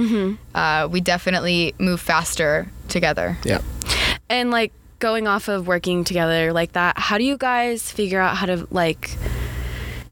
uh, 0.55 0.89
we 0.91 1.01
definitely 1.01 1.75
move 1.79 2.01
faster 2.01 2.69
together. 2.89 3.39
Yeah. 3.45 3.61
And 4.29 4.51
like 4.51 4.73
going 4.99 5.27
off 5.27 5.49
of 5.49 5.67
working 5.67 6.05
together 6.05 6.53
like 6.53 6.73
that, 6.73 6.99
how 6.99 7.19
do 7.19 7.25
you 7.25 7.37
guys 7.37 7.91
figure 7.91 8.21
out 8.21 8.37
how 8.37 8.47
to 8.47 8.67
like 8.71 9.11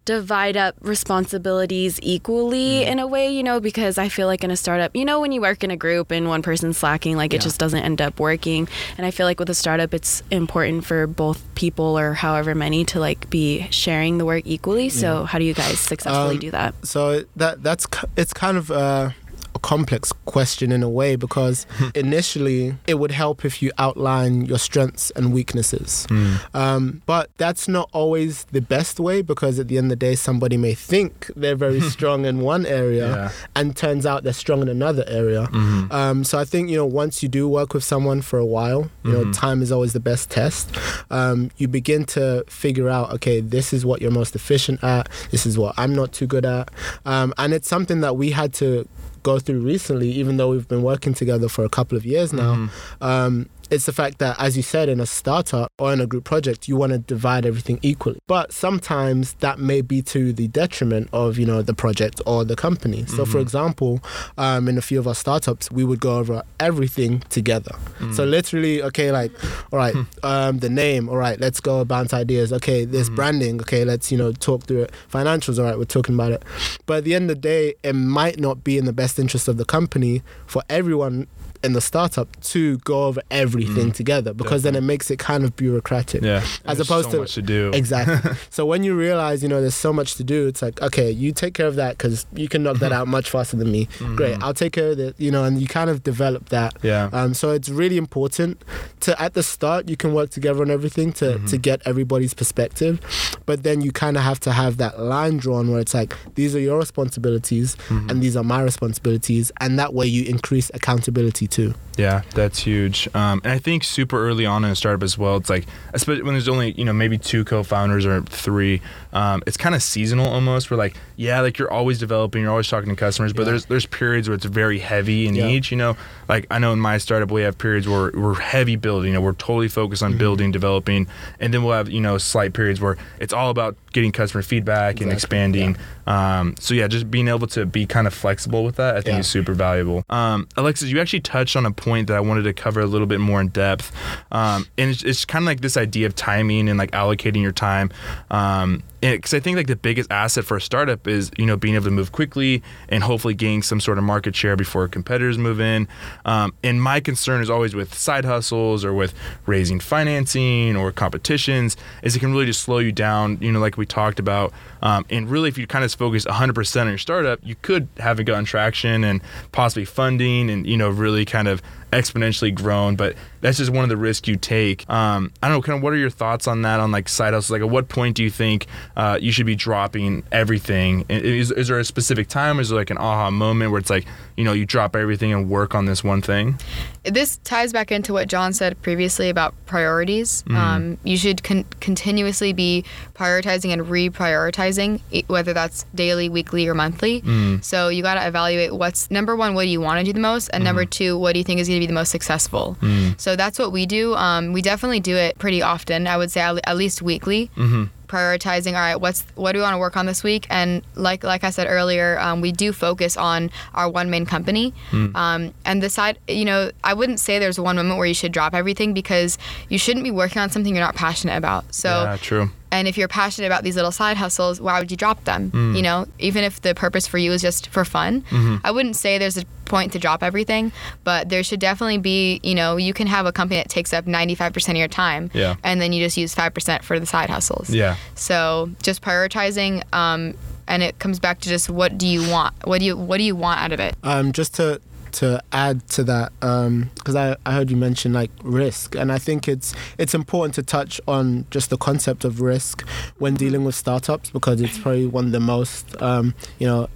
divide 0.05 0.57
up 0.57 0.75
responsibilities 0.81 2.01
equally 2.03 2.85
in 2.85 2.99
a 2.99 3.07
way, 3.07 3.31
you 3.31 3.43
know, 3.43 3.61
because 3.61 3.99
I 3.99 4.09
feel 4.09 4.27
like 4.27 4.43
in 4.43 4.51
a 4.51 4.57
startup, 4.57 4.97
you 4.97 5.05
know, 5.05 5.21
when 5.21 5.31
you 5.31 5.41
work 5.41 5.63
in 5.63 5.71
a 5.71 5.77
group 5.77 6.11
and 6.11 6.27
one 6.27 6.43
person's 6.43 6.79
slacking, 6.79 7.17
like 7.17 7.35
it 7.35 7.41
just 7.41 7.61
doesn't 7.61 7.83
end 7.83 8.01
up 8.01 8.19
working. 8.19 8.69
And 8.97 9.07
I 9.07 9.11
feel 9.11 9.27
like 9.27 9.39
with 9.39 9.51
a 9.51 9.55
startup, 9.55 9.95
it's 9.95 10.23
important 10.31 10.85
for 10.85 11.07
both 11.07 11.43
people 11.55 11.99
or 11.99 12.15
however 12.15 12.55
many 12.55 12.85
to 12.87 12.99
like 12.99 13.29
be 13.31 13.69
sharing 13.71 14.19
the 14.19 14.25
work 14.25 14.43
equally. 14.47 14.89
So 14.89 15.25
how 15.25 15.39
do 15.39 15.45
you 15.45 15.55
guys 15.55 15.79
successfully 15.79 16.37
Um, 16.37 16.41
do 16.41 16.51
that? 16.51 16.75
So 16.87 17.25
that 17.37 17.63
that's 17.63 17.87
it's 18.17 18.33
kind 18.33 18.57
of 18.57 18.71
uh, 18.71 19.11
a 19.55 19.59
complex 19.59 20.13
question 20.27 20.71
in 20.73 20.83
a 20.83 20.89
way 20.89 21.17
because 21.17 21.67
initially 21.95 22.75
it 22.87 22.95
would 22.95 23.11
help 23.11 23.45
if 23.45 23.63
you 23.63 23.71
outline 23.79 24.45
your 24.47 24.59
strengths 24.59 25.11
and 25.13 25.33
weaknesses. 25.33 26.07
Um, 26.55 27.03
but 27.07 27.31
that's 27.37 27.69
not 27.69 27.89
always 27.93 28.45
the 28.53 28.61
best 28.61 28.99
way 29.01 29.23
because 29.23 29.59
at 29.59 29.69
the 29.69 29.77
end 29.79 29.87
of 29.87 29.91
the 29.91 29.97
day, 29.97 30.15
somebody 30.15 30.57
may 30.57 30.75
think 30.75 31.31
they're 31.37 31.57
very 31.57 31.81
strong 31.95 32.25
in 32.25 32.41
one 32.41 32.65
area 32.67 33.09
Yeah. 33.09 33.31
and 33.57 33.77
turns 33.77 34.07
out 34.07 34.23
they're 34.25 34.33
strong 34.33 34.63
in 34.63 34.69
another 34.69 35.05
area. 35.07 35.49
Um, 35.91 36.25
so 36.25 36.39
I 36.39 36.45
think 36.45 36.69
you 36.71 36.77
know 36.77 36.87
once 36.87 37.23
you 37.23 37.29
do 37.29 37.49
work 37.49 37.75
with 37.75 37.85
someone 37.85 38.23
for 38.23 38.39
a 38.39 38.47
while, 38.47 38.91
you 39.05 39.13
know 39.13 39.33
time 39.33 39.63
is 39.63 39.71
always 39.73 39.93
the 39.93 40.01
best 40.01 40.31
test. 40.31 40.71
Um, 41.11 41.51
you 41.57 41.69
begin 41.69 42.05
to 42.17 42.45
figure 42.49 42.89
out, 42.89 43.13
okay, 43.15 43.41
this 43.41 43.73
is 43.73 43.85
what 43.85 44.01
you're 44.03 44.11
most 44.11 44.35
efficient 44.35 44.83
at. 44.85 45.09
This 45.31 45.47
is 45.47 45.59
what 45.59 45.75
I'm 45.79 45.95
not 45.95 46.13
too 46.13 46.27
good 46.27 46.45
at, 46.45 46.71
um, 47.05 47.33
and 47.39 47.53
it's 47.53 47.69
something 47.69 48.01
that 48.01 48.17
we 48.17 48.31
had 48.31 48.53
to 48.55 48.87
go 49.23 49.39
through 49.39 49.61
recently, 49.61 50.11
even 50.11 50.37
though 50.37 50.51
we've 50.51 50.69
been 50.69 50.83
working 50.83 51.15
together 51.15 51.49
for 51.49 51.65
a 51.65 51.69
couple 51.69 51.97
of 51.97 52.05
years 52.07 52.33
now. 52.33 52.69
Um, 53.01 53.49
it's 53.71 53.87
the 53.87 53.93
fact 53.93 54.19
that, 54.19 54.37
as 54.39 54.57
you 54.57 54.63
said, 54.63 54.89
in 54.89 55.01
a 55.01 55.07
startup 55.07 55.73
or 55.79 55.93
in 55.93 56.01
a 56.01 56.07
group 56.07 56.25
project, 56.25 56.69
you 56.69 56.77
want 56.77 56.93
to 56.93 56.99
divide 56.99 57.47
everything 57.47 57.79
equally. 57.83 58.19
But 58.27 58.53
sometimes 58.53 59.35
that 59.35 59.59
may 59.59 59.81
be 59.81 60.03
to 60.03 60.33
the 60.33 60.49
detriment 60.49 61.09
of, 61.13 61.39
you 61.39 61.47
know, 61.47 61.63
the 61.63 61.75
project 61.75 62.21
or 62.27 62.45
the 62.45 62.57
company. 62.57 63.07
So, 63.07 63.25
for 63.25 63.39
example, 63.39 64.01
um, 64.37 64.69
in 64.69 64.77
a 64.77 64.83
few 64.83 64.99
of 64.99 65.07
our 65.07 65.15
startups, 65.15 65.71
we 65.71 65.85
would 65.85 66.01
go 66.01 66.19
over 66.19 66.43
everything 66.59 67.21
together. 67.31 67.73
So, 68.13 68.25
literally, 68.25 68.83
okay, 68.83 69.13
like, 69.13 69.33
all 69.73 69.79
right, 69.79 69.95
um, 70.23 70.59
the 70.59 70.71
name, 70.71 71.09
all 71.09 71.17
right, 71.17 71.39
let's 71.39 71.61
go 71.61 71.85
bounce 71.85 72.13
ideas. 72.13 72.53
Okay, 72.53 72.85
there's 72.85 73.11
branding. 73.11 73.61
Okay, 73.61 73.85
let's, 73.85 74.11
you 74.11 74.19
know, 74.19 74.33
talk 74.33 74.65
through 74.65 74.83
it. 74.83 74.93
Financials, 75.13 75.59
all 75.59 75.65
right, 75.65 75.79
we're 75.79 75.85
talking 75.85 76.15
about 76.15 76.33
it. 76.33 76.43
But 76.87 76.99
at 76.99 77.05
the 77.05 77.15
end 77.15 77.31
of 77.31 77.37
the 77.37 77.41
day, 77.41 77.75
it 77.83 77.95
might 77.95 78.39
not 78.41 78.65
be 78.65 78.79
in 78.79 78.85
the 78.85 78.93
best 78.93 79.19
interest 79.19 79.47
of 79.49 79.57
the 79.57 79.65
company 79.65 80.23
for 80.47 80.63
everyone 80.69 81.29
in 81.63 81.75
the 81.75 81.81
startup 81.81 82.41
to 82.41 82.79
go 82.79 83.05
over 83.05 83.21
everything 83.63 83.93
together 83.93 84.33
because 84.35 84.63
then 84.63 84.75
it 84.75 84.83
makes 84.83 85.11
it 85.11 85.19
kind 85.19 85.45
of 85.45 85.57
bureaucratic. 85.57 86.23
Yeah. 86.23 86.39
As 86.65 86.79
There's 86.79 86.81
opposed 86.81 87.11
so 87.11 87.17
to 87.17 87.21
much 87.23 87.35
to 87.35 87.43
do. 87.43 87.71
Exactly. 87.75 88.33
so 88.51 88.67
when 88.67 88.83
you 88.85 88.95
realize, 88.95 89.43
you 89.43 89.49
know, 89.49 89.61
there's 89.61 89.75
so 89.75 89.93
much 89.93 90.15
to 90.17 90.25
do, 90.25 90.47
it's 90.47 90.63
like, 90.63 90.81
okay, 90.83 91.11
you 91.11 91.33
take 91.33 91.55
care 91.55 91.67
of 91.67 91.77
that 91.77 91.99
because 91.99 92.27
you 92.35 92.49
can 92.49 92.63
knock 92.63 92.79
that 92.79 92.93
out 92.99 93.09
much 93.09 93.31
faster 93.31 93.57
than 93.57 93.71
me. 93.71 93.89
Great, 94.17 94.43
I'll 94.43 94.55
take 94.55 94.73
care 94.73 94.93
of 94.93 94.99
it. 94.99 95.15
You 95.19 95.31
know, 95.31 95.45
and 95.45 95.61
you 95.61 95.67
kind 95.67 95.91
of 95.91 96.03
develop 96.03 96.49
that. 96.51 96.77
Yeah. 96.83 97.11
Um, 97.13 97.35
so 97.35 97.51
it's 97.51 97.69
really 97.69 97.97
important 97.97 98.63
to 99.01 99.21
at 99.21 99.35
the 99.35 99.43
start 99.43 99.89
you 99.89 99.97
can 99.97 100.15
work 100.15 100.31
together 100.31 100.63
on 100.63 100.71
everything 100.71 101.13
to 101.15 101.39
to 101.47 101.59
get 101.59 101.81
everybody's 101.85 102.35
perspective, 102.35 103.01
but 103.47 103.63
then 103.63 103.81
you 103.81 103.93
kind 103.93 104.17
of 104.17 104.23
have 104.23 104.41
to 104.41 104.53
have 104.53 104.77
that 104.79 105.01
line 105.01 105.37
drawn 105.39 105.71
where 105.71 105.81
it's 105.81 105.95
like 105.95 106.15
these 106.35 106.55
are 106.55 106.61
your 106.61 106.79
responsibilities 106.79 107.77
and 107.89 108.23
these 108.23 108.37
are 108.37 108.45
my 108.45 108.63
responsibilities, 108.63 109.53
and 109.61 109.79
that 109.79 109.95
way 109.95 110.07
you 110.07 110.25
increase 110.25 110.71
accountability 110.75 111.47
too. 111.47 111.75
Yeah, 111.97 112.23
that's 112.35 112.61
huge. 112.61 113.09
Um, 113.15 113.43
and 113.51 113.57
I 113.57 113.59
think 113.59 113.83
super 113.83 114.17
early 114.17 114.47
on 114.47 114.65
in 114.65 114.71
a 114.71 114.77
startup 114.77 115.03
as 115.03 115.19
well, 115.19 115.37
it's 115.37 115.51
like, 115.51 115.67
especially 115.93 116.23
when 116.23 116.35
there's 116.35 116.49
only, 116.49 116.71
you 116.73 116.85
know, 116.85 116.93
maybe 116.93 117.19
two 117.19 117.45
co 117.45 117.65
founders 117.65 118.07
or 118.07 118.23
three, 118.23 118.81
um, 119.13 119.43
it's 119.47 119.57
kind 119.57 119.75
of 119.75 119.83
seasonal 119.83 120.27
almost. 120.29 120.71
Where 120.71 120.79
like, 120.79 120.97
yeah, 121.17 121.41
like 121.41 121.59
you're 121.59 121.71
always 121.73 121.99
developing, 121.99 122.43
you're 122.43 122.51
always 122.51 122.69
talking 122.69 122.91
to 122.91 122.97
customers, 122.97 123.33
but 123.33 123.43
Yeah. 123.43 123.51
there's 123.51 123.65
there's 123.67 123.87
periods 123.87 124.29
where 124.29 124.37
it's 124.37 124.45
very 124.45 124.79
heavy 124.79 125.27
in 125.27 125.35
Yeah. 125.35 125.49
each, 125.49 125.71
you 125.71 125.77
know. 125.77 125.97
Like 126.29 126.47
I 126.51 126.59
know 126.59 126.73
in 126.73 126.79
my 126.81 126.99
startup, 126.99 127.31
we 127.31 127.43
have 127.43 127.59
periods 127.59 127.89
where 127.89 128.11
we're 128.15 128.35
heavy 128.35 128.77
building, 128.77 129.09
you 129.09 129.15
know, 129.15 129.21
we're 129.21 129.33
totally 129.33 129.69
focused 129.69 130.03
Mm-hmm. 130.03 130.13
on 130.13 130.19
building, 130.19 130.53
developing, 130.53 131.07
and 131.41 131.53
then 131.53 131.63
we'll 131.65 131.75
have, 131.77 131.89
you 131.91 132.01
know, 132.01 132.19
slight 132.19 132.53
periods 132.53 132.81
where 132.81 132.97
it's 133.19 133.33
all 133.33 133.51
about 133.51 133.77
getting 133.93 134.13
customer 134.13 134.43
feedback 134.43 135.01
and 135.01 135.11
Exactly, 135.11 135.15
expanding. 135.15 135.77
Um, 136.07 136.55
so 136.59 136.75
yeah, 136.75 136.87
just 136.89 137.11
being 137.11 137.29
able 137.29 137.47
to 137.49 137.67
be 137.67 137.87
kind 137.87 138.07
of 138.07 138.15
flexible 138.15 138.65
with 138.65 138.77
that, 138.77 138.97
I 138.97 139.01
think 139.01 139.15
Yeah. 139.15 139.21
is 139.21 139.27
super 139.27 139.53
valuable. 139.53 140.05
Um, 140.11 140.47
Alexis, 140.57 140.91
you 140.91 141.01
actually 141.01 141.21
touched 141.21 141.57
on 141.57 141.67
a 141.67 141.71
point 141.73 142.07
that 142.09 142.17
I 142.17 142.21
wanted 142.21 142.43
to 142.45 142.53
cover 142.53 142.81
a 142.81 142.87
little 142.87 143.07
bit 143.07 143.21
more 143.21 143.41
in 143.41 143.49
depth, 143.49 143.91
um, 144.33 144.67
and 144.79 144.91
it's, 144.91 145.03
it's 145.03 145.25
kind 145.25 145.43
of 145.43 145.47
like 145.47 145.61
this 145.61 145.77
idea 145.77 146.07
of 146.07 146.15
timing 146.15 146.69
and 146.69 146.79
like 146.79 146.93
allocating 146.93 147.43
your 147.43 147.53
time. 147.53 147.91
Um, 148.31 148.83
because 149.01 149.35
I 149.35 149.41
think 149.41 149.57
like 149.57 149.67
the 149.67 149.77
biggest 149.77 150.11
asset 150.11 150.45
for 150.45 150.57
a 150.57 150.61
startup 150.61 151.07
is 151.07 151.31
you 151.39 151.47
know 151.47 151.57
being 151.57 151.75
able 151.75 151.85
to 151.87 151.91
move 151.91 152.13
quickly 152.13 152.63
and 152.89 153.03
hopefully 153.03 153.35
gain 153.35 153.63
some 153.63 153.81
sort 153.81 153.99
of 153.99 154.05
market 154.05 154.37
share 154.37 154.57
before 154.57 154.89
competitors 154.89 155.39
move 155.39 155.61
in. 155.61 155.89
Um, 156.25 156.55
and 156.63 156.83
my 156.83 157.01
concern 157.01 157.41
is 157.41 157.51
always 157.51 157.75
with 157.75 157.95
side 157.95 158.25
hustles 158.25 158.85
or 158.85 158.93
with 158.93 159.15
raising 159.47 159.81
financing 159.81 160.77
or 160.77 160.93
competitions 160.93 161.77
is 162.03 162.17
it 162.17 162.21
can 162.21 162.33
really 162.33 162.47
just 162.47 162.63
slow 162.63 162.79
you 162.79 162.93
down. 162.93 163.39
You 163.41 163.53
know, 163.53 163.61
like 163.61 163.77
we 163.77 163.87
talked 163.87 164.19
about. 164.19 164.53
Um, 164.83 165.05
and 165.11 165.31
really, 165.31 165.49
if 165.49 165.59
you 165.59 165.67
kind 165.67 165.85
of 165.85 165.93
focus 165.93 166.25
100% 166.25 166.81
on 166.81 166.89
your 166.89 166.99
startup, 166.99 167.39
you 167.43 167.55
could 167.57 167.89
have 167.99 168.19
it 168.21 168.25
gotten 168.25 168.45
traction 168.45 169.05
and 169.05 169.21
possibly 169.53 169.85
funding 169.85 170.51
and 170.51 170.67
you 170.67 170.77
know 170.77 170.89
really 170.89 171.25
kind 171.25 171.49
of 171.49 171.63
exponentially 171.91 172.55
grown, 172.55 172.97
but 172.97 173.17
that's 173.41 173.59
just 173.59 173.71
one 173.71 173.85
of 173.85 173.89
the 173.89 173.97
risks 173.97 174.29
you 174.29 174.37
take. 174.37 174.89
Um, 174.89 175.33
I 175.43 175.49
don't 175.49 175.59
know, 175.59 175.63
kind 175.63 175.77
of 175.79 175.83
what 175.83 175.93
are 175.93 175.97
your 175.97 176.11
thoughts 176.11 176.47
on 176.47 176.63
that, 176.63 176.81
on 176.81 176.93
like 176.93 177.09
side 177.09 177.35
hustles? 177.35 177.51
Like, 177.51 177.63
at 177.63 177.71
what 177.71 177.89
point 177.89 178.17
do 178.17 178.23
you 178.23 178.31
think 178.31 178.67
uh, 178.97 179.19
you 179.21 179.33
should 179.33 179.47
be 179.47 179.57
dropping 179.57 180.23
everything? 180.31 181.05
Is, 181.09 181.51
is 181.51 181.69
there 181.69 181.79
a 181.79 181.85
specific 181.85 182.29
time? 182.29 182.61
Is 182.61 182.69
there 182.69 182.79
like 182.79 182.91
an 182.91 182.99
aha 182.99 183.31
moment 183.31 183.71
where 183.71 183.81
it's 183.81 183.91
like, 183.91 184.07
you 184.41 184.45
know, 184.45 184.53
you 184.53 184.67
drop 184.67 184.97
everything 184.97 185.33
and 185.33 185.49
work 185.49 185.75
on 185.75 185.85
this 185.85 186.03
one 186.03 186.23
thing? 186.23 186.59
this 187.05 187.39
ties 187.39 187.73
back 187.73 187.91
into 187.91 188.13
what 188.13 188.29
John 188.29 188.53
said 188.53 188.81
previously 188.83 189.31
about 189.31 189.55
priorities. 189.67 190.43
Mm. 190.45 190.55
Um, 190.55 190.99
you 191.03 191.17
should 191.17 191.43
con- 191.43 191.65
continuously 191.81 192.53
be 192.53 192.85
prioritizing 193.15 193.73
and 193.73 193.83
reprioritizing, 193.83 195.01
whether 195.29 195.53
that's 195.53 195.85
daily, 195.95 196.29
weekly, 196.29 196.69
or 196.69 196.75
monthly. 196.75 197.23
Mm. 197.23 197.65
So 197.65 197.89
you 197.89 198.03
got 198.03 198.15
to 198.15 198.27
evaluate 198.27 198.75
what's 198.75 199.11
number 199.11 199.35
one, 199.35 199.55
what 199.55 199.63
do 199.63 199.69
you 199.69 199.81
want 199.81 199.99
to 200.01 200.05
do 200.05 200.13
the 200.13 200.21
most, 200.21 200.49
and 200.53 200.63
number 200.63 200.85
mm. 200.85 200.91
two, 200.91 201.17
what 201.17 201.33
do 201.33 201.39
you 201.39 201.45
think 201.45 201.61
is 201.61 201.69
going 201.69 201.81
to 201.81 201.83
be 201.83 201.87
the 201.87 201.95
most 201.95 202.11
successful. 202.11 202.77
So 203.17 203.37
that's 203.37 203.59
what 203.59 203.73
we 203.73 203.87
do. 203.87 204.15
Um, 204.15 204.53
we 204.53 204.63
definitely 204.63 205.01
do 205.01 205.17
it 205.17 205.39
pretty 205.39 205.63
often. 205.63 206.07
I 206.07 206.17
would 206.17 206.31
say 206.31 206.41
at, 206.41 206.55
le- 206.55 206.61
at 206.65 206.77
least 206.77 207.03
weekly. 207.03 207.51
Mm-hmm. 207.57 207.85
Prioritizing 208.11 208.73
all 208.75 208.81
right 208.89 208.97
what's 208.97 209.21
what 209.37 209.53
do 209.53 209.59
we 209.59 209.63
want 209.63 209.75
to 209.75 209.79
work 209.79 209.97
on 209.97 210.07
this 210.07 210.23
week? 210.23 210.47
And 210.51 210.83
like 210.95 211.23
like 211.25 211.45
i 211.45 211.51
said 211.51 211.67
earlier 211.69 212.19
um, 212.19 212.41
we 212.41 212.51
do 212.53 212.73
focus 212.73 213.17
on 213.17 213.51
our 213.75 213.89
one 213.89 214.11
main 214.11 214.27
company. 214.27 214.75
Um, 214.93 215.55
and 215.65 215.83
the 215.83 215.91
side 215.91 216.19
you 216.29 216.45
know 216.45 216.71
i 216.85 216.93
wouldn't 216.95 217.21
say 217.21 217.39
there's 217.39 217.59
one 217.59 217.77
moment 217.77 217.97
where 217.99 218.07
you 218.07 218.15
should 218.15 218.33
drop 218.33 218.53
everything 218.55 218.93
because 218.95 219.39
you 219.69 219.79
shouldn't 219.79 220.05
be 220.05 220.11
working 220.11 220.43
on 220.43 220.51
something 220.51 220.75
you're 220.75 220.85
not 220.85 220.97
passionate 220.97 221.37
about. 221.37 221.75
So 221.75 221.89
yeah, 221.89 222.17
true. 222.17 222.51
And 222.73 222.87
if 222.89 222.97
you're 222.97 223.09
passionate 223.09 223.47
about 223.49 223.65
these 223.65 223.77
little 223.77 223.93
side 223.93 224.17
hustles, 224.17 224.61
why 224.61 224.79
would 224.79 224.91
you 224.91 224.97
drop 224.97 225.25
them? 225.25 225.51
Mm. 225.51 225.77
You 225.77 225.83
know, 225.83 226.07
even 226.19 226.45
if 226.45 226.61
the 226.63 226.75
purpose 226.75 227.07
for 227.07 227.19
you 227.19 227.33
is 227.33 227.43
just 227.43 227.69
for 227.69 227.85
fun, 227.85 228.23
Mm-hmm. 228.31 228.57
I 228.65 228.71
wouldn't 228.71 228.97
say 228.97 229.19
there's 229.19 229.37
a 229.39 229.45
point 229.65 229.93
to 229.93 229.99
drop 229.99 230.23
everything, 230.23 230.73
but 231.05 231.29
there 231.29 231.43
should 231.45 231.61
definitely 231.61 231.99
be, 231.99 232.41
you 232.43 232.55
know, 232.55 232.77
you 232.77 232.93
can 232.93 233.07
have 233.07 233.25
a 233.27 233.33
company 233.33 233.61
that 233.61 233.69
takes 233.69 233.93
up 233.93 234.05
95% 234.05 234.69
of 234.71 234.77
your 234.77 234.89
time 234.89 235.31
Yeah. 235.33 235.55
and 235.63 235.81
then 235.81 235.93
you 235.93 236.05
just 236.05 236.17
use 236.17 236.35
5% 236.35 236.83
for 236.83 236.99
the 236.99 237.07
side 237.07 237.31
hustles. 237.31 237.71
Yeah. 237.71 237.97
So 238.17 238.71
just 238.83 239.01
prioritizing 239.03 239.83
um, 239.95 240.35
and 240.67 240.83
it 240.83 240.99
comes 240.99 241.19
back 241.19 241.41
to 241.41 241.49
just 241.49 241.69
what 241.71 241.99
do 241.99 242.07
you 242.07 242.29
want? 242.31 242.55
What 242.67 242.79
do 242.81 242.85
you 242.87 242.97
what 242.97 243.19
do 243.19 243.25
you 243.25 243.35
want 243.37 243.61
out 243.61 243.73
of 243.73 243.81
it? 243.81 243.97
Um, 244.05 244.33
just 244.33 244.55
to 244.57 244.81
to 245.13 245.43
add 245.53 245.87
to 245.89 246.05
that, 246.05 246.33
because 246.41 247.17
I, 247.17 247.37
I 247.45 247.53
heard 247.53 247.71
you 247.71 247.77
mention 247.77 248.13
like 248.13 248.31
risk, 248.43 248.95
and 248.95 249.11
I 249.11 249.19
think 249.19 249.49
it's 249.49 249.75
it's 249.99 250.15
important 250.15 250.55
to 250.55 250.63
touch 250.63 251.01
on 251.07 251.47
just 251.51 251.71
the 251.71 251.77
concept 251.77 252.25
of 252.25 252.41
risk 252.41 252.87
when 253.19 253.35
dealing 253.35 253.65
with 253.65 253.75
startups 253.75 254.31
because 254.31 254.61
it's 254.61 254.79
probably 254.79 255.07
one 255.07 255.27
of 255.27 255.33
the 255.33 255.41
most 255.41 256.01
um, 256.03 256.35
you 256.59 256.67
know 256.67 256.89